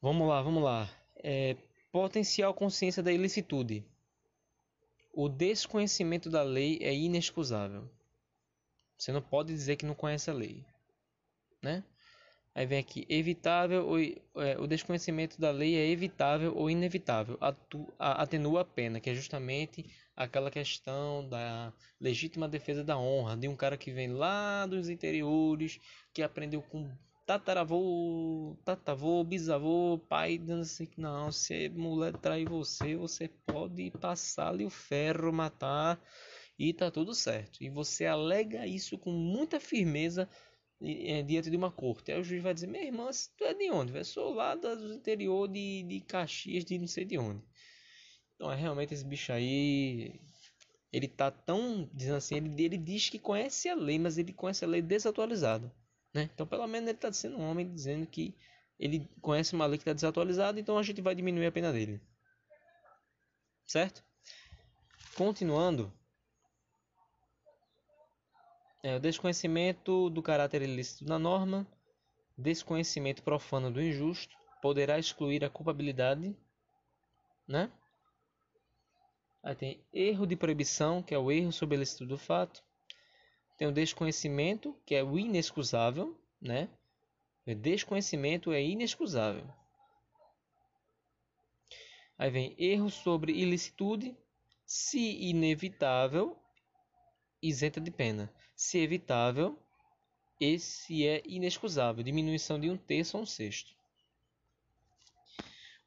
[0.00, 0.90] Vamos lá, vamos lá.
[1.16, 1.56] É,
[1.90, 3.84] potencial consciência da ilicitude.
[5.12, 7.88] O desconhecimento da lei é inexcusável.
[8.98, 10.64] Você não pode dizer que não conhece a lei
[11.62, 11.84] né?
[12.54, 17.90] Aí vem aqui, evitável ou é, o desconhecimento da lei é evitável ou inevitável, atu,
[17.98, 19.86] a, atenua a pena, que é justamente
[20.16, 25.80] aquela questão da legítima defesa da honra, de um cara que vem lá dos interiores,
[26.12, 26.90] que aprendeu com
[27.26, 34.64] tataravô, tatavô, bisavô, pai, dizendo assim não, se a mulher trair você, você pode passar-lhe
[34.64, 36.00] o ferro, matar
[36.58, 37.62] e tá tudo certo.
[37.62, 40.28] E você alega isso com muita firmeza
[40.80, 42.12] é, diante de uma corte.
[42.12, 43.96] Aí o juiz vai dizer, meu irmão, tu é de onde?
[43.96, 47.42] Eu sou lá do interior de, de Caxias, de não sei de onde.
[48.42, 50.20] Então é realmente esse bicho aí.
[50.92, 51.88] Ele tá tão.
[51.94, 55.72] Dizendo assim, ele, ele diz que conhece a lei, mas ele conhece a lei desatualizada.
[56.12, 56.28] Né?
[56.34, 58.34] Então, pelo menos, ele está sendo um homem dizendo que
[58.80, 62.00] ele conhece uma lei que está desatualizada, então a gente vai diminuir a pena dele.
[63.64, 64.02] Certo?
[65.14, 65.92] Continuando.
[68.82, 71.64] É, o desconhecimento do caráter ilícito da norma,
[72.36, 76.36] desconhecimento profano do injusto, poderá excluir a culpabilidade,
[77.46, 77.70] né?
[79.42, 82.62] Aí tem erro de proibição, que é o erro sobre ilícito do fato,
[83.58, 86.68] tem o desconhecimento, que é o inexcusável, né?
[87.46, 89.44] O desconhecimento é inexcusável.
[92.16, 94.16] Aí vem erro sobre ilicitude,
[94.64, 96.38] se inevitável,
[97.42, 98.32] isenta de pena.
[98.54, 99.58] Se evitável,
[100.40, 103.74] esse é inexcusável, diminuição de um terço a um sexto.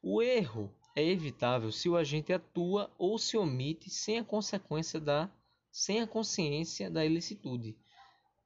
[0.02, 5.30] O erro é evitável se o agente atua ou se omite sem a consequência da
[5.70, 7.76] sem a consciência da ilicitude,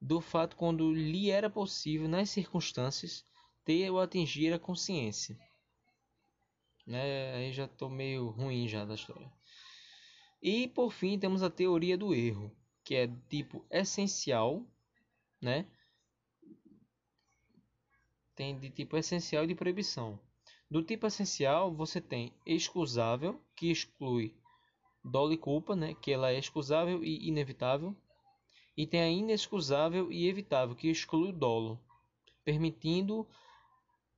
[0.01, 3.25] do fato quando lhe era possível, nas circunstâncias,
[3.65, 5.39] ter ou atingir a consciência.
[6.85, 7.35] Né?
[7.35, 9.33] Aí já estou meio ruim já da história.
[10.43, 12.51] E por fim temos a teoria do erro,
[12.83, 14.67] que é tipo essencial,
[15.41, 15.67] né?
[18.35, 20.19] Tem de tipo essencial e de proibição.
[20.71, 24.37] Do tipo essencial, você tem excusável, que exclui
[25.03, 27.97] dolo e culpa, né, que ela é excusável e inevitável,
[28.77, 31.81] e tem a inexcusável e evitável, que exclui o dolo,
[32.45, 33.27] permitindo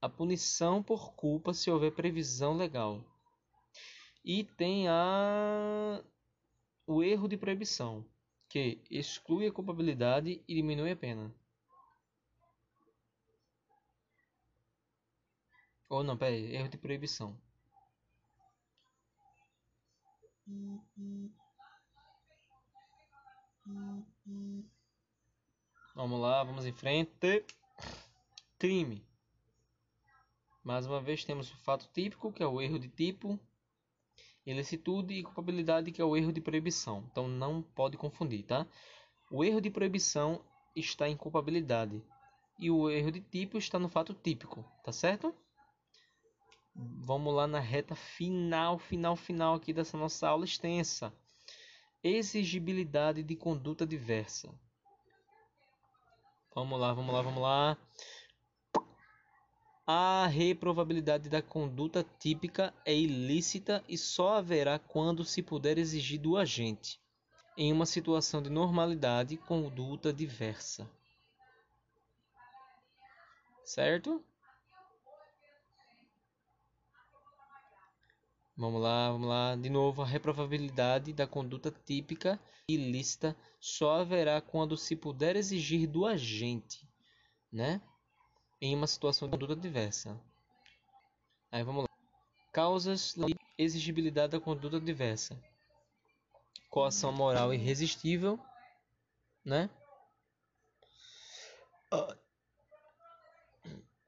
[0.01, 3.03] a punição por culpa se houver previsão legal.
[4.23, 6.05] E tem a
[6.87, 8.05] o erro de proibição,
[8.49, 11.35] que exclui a culpabilidade e diminui a pena.
[15.93, 17.39] Ou não, peraí, erro de proibição.
[25.95, 27.45] Vamos lá, vamos em frente.
[28.59, 29.05] Crime.
[30.65, 33.39] Mais uma vez temos o fato típico, que é o erro de tipo,
[34.47, 37.05] ilicitude e culpabilidade, que é o erro de proibição.
[37.13, 38.67] Então não pode confundir, tá?
[39.31, 40.43] O erro de proibição
[40.75, 42.03] está em culpabilidade
[42.59, 45.35] e o erro de tipo está no fato típico, tá certo?
[46.75, 51.13] Vamos lá na reta final, final, final aqui dessa nossa aula extensa.
[52.03, 54.53] Exigibilidade de conduta diversa.
[56.55, 57.79] Vamos lá, vamos lá, vamos lá.
[59.87, 66.37] A reprovabilidade da conduta típica é ilícita e só haverá quando se puder exigir do
[66.37, 67.01] agente,
[67.57, 70.89] em uma situação de normalidade, conduta diversa.
[73.65, 74.25] Certo?
[78.63, 79.57] Vamos lá, vamos lá.
[79.57, 86.07] De novo, a reprovabilidade da conduta típica ilícita só haverá quando se puder exigir do
[86.07, 86.89] agente,
[87.51, 87.83] né?
[88.61, 90.17] Em uma situação de conduta diversa.
[91.51, 91.89] Aí vamos lá.
[92.53, 95.37] Causas de exigibilidade da conduta diversa.
[96.71, 98.39] Coação moral irresistível,
[99.45, 99.69] né?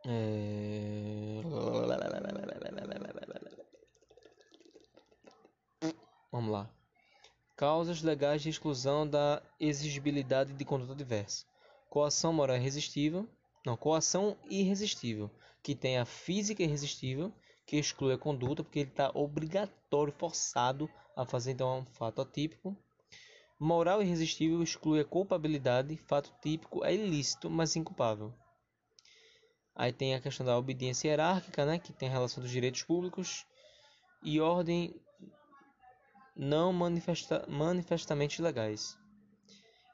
[0.07, 1.25] É...
[6.51, 6.71] Lá.
[7.57, 11.47] Causas legais de exclusão da exigibilidade de conduta diversa.
[11.89, 13.29] Coação moral irresistível.
[13.65, 15.31] Não, coação irresistível,
[15.63, 17.33] que tem a física irresistível,
[17.67, 22.77] que exclui a conduta, porque ele está obrigatório, forçado a fazer então um fato atípico.
[23.59, 28.35] Moral irresistível exclui a culpabilidade, fato típico é ilícito, mas inculpável.
[29.75, 33.47] Aí tem a questão da obediência hierárquica, né, que tem a relação dos direitos públicos
[34.23, 34.95] e ordem
[36.35, 38.99] não manifesta, manifestamente legais.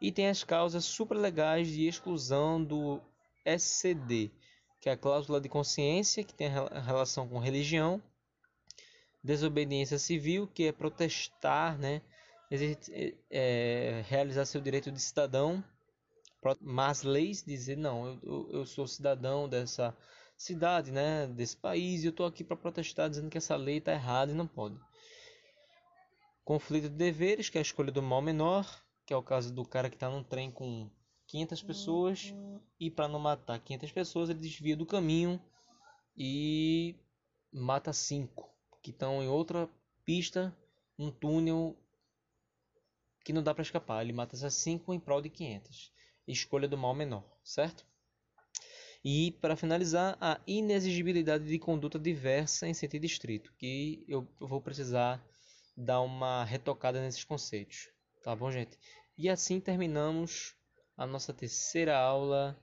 [0.01, 3.01] E tem as causas supralegais de exclusão do
[3.45, 4.31] SCD,
[4.81, 8.03] que é a cláusula de consciência, que tem relação com religião,
[9.23, 12.01] desobediência civil, que é protestar, né,
[13.31, 15.63] é, realizar seu direito de cidadão,
[16.63, 19.95] mas leis dizer não, eu, eu sou cidadão dessa
[20.39, 23.93] cidade, né, desse país, e eu estou aqui para protestar dizendo que essa lei está
[23.93, 24.81] errada e não pode
[26.51, 28.67] conflito de deveres, que é a escolha do mal menor,
[29.07, 30.91] que é o caso do cara que está num trem com
[31.29, 32.35] 500 pessoas
[32.81, 35.41] e para não matar 500 pessoas ele desvia do caminho
[36.17, 36.97] e
[37.53, 38.53] mata cinco
[38.83, 39.71] que estão em outra
[40.05, 40.53] pista,
[40.99, 41.79] um túnel
[43.25, 44.03] que não dá para escapar.
[44.03, 45.93] Ele mata essas cinco em prol de 500.
[46.27, 47.87] Escolha do mal menor, certo?
[49.05, 55.25] E para finalizar, a inexigibilidade de conduta diversa em sentido estrito, que eu vou precisar
[55.77, 57.89] dar uma retocada nesses conceitos,
[58.23, 58.79] tá bom, gente?
[59.17, 60.55] E assim terminamos
[60.97, 62.59] a nossa terceira aula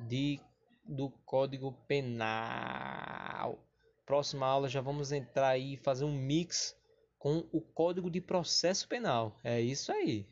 [0.00, 0.40] de
[0.84, 3.58] do Código Penal.
[4.04, 6.76] Próxima aula já vamos entrar aí e fazer um mix
[7.18, 9.38] com o Código de Processo Penal.
[9.44, 10.26] É isso aí.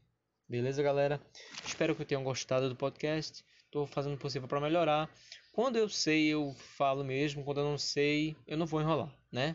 [0.49, 1.21] Beleza, galera?
[1.65, 3.45] Espero que tenham gostado do podcast.
[3.65, 5.09] Estou fazendo o possível para melhorar.
[5.53, 7.45] Quando eu sei, eu falo mesmo.
[7.45, 9.55] Quando eu não sei, eu não vou enrolar, né?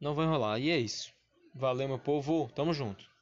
[0.00, 0.58] Não vou enrolar.
[0.58, 1.12] E é isso.
[1.58, 2.50] Valeu, meu povo.
[2.54, 3.15] Tamo junto.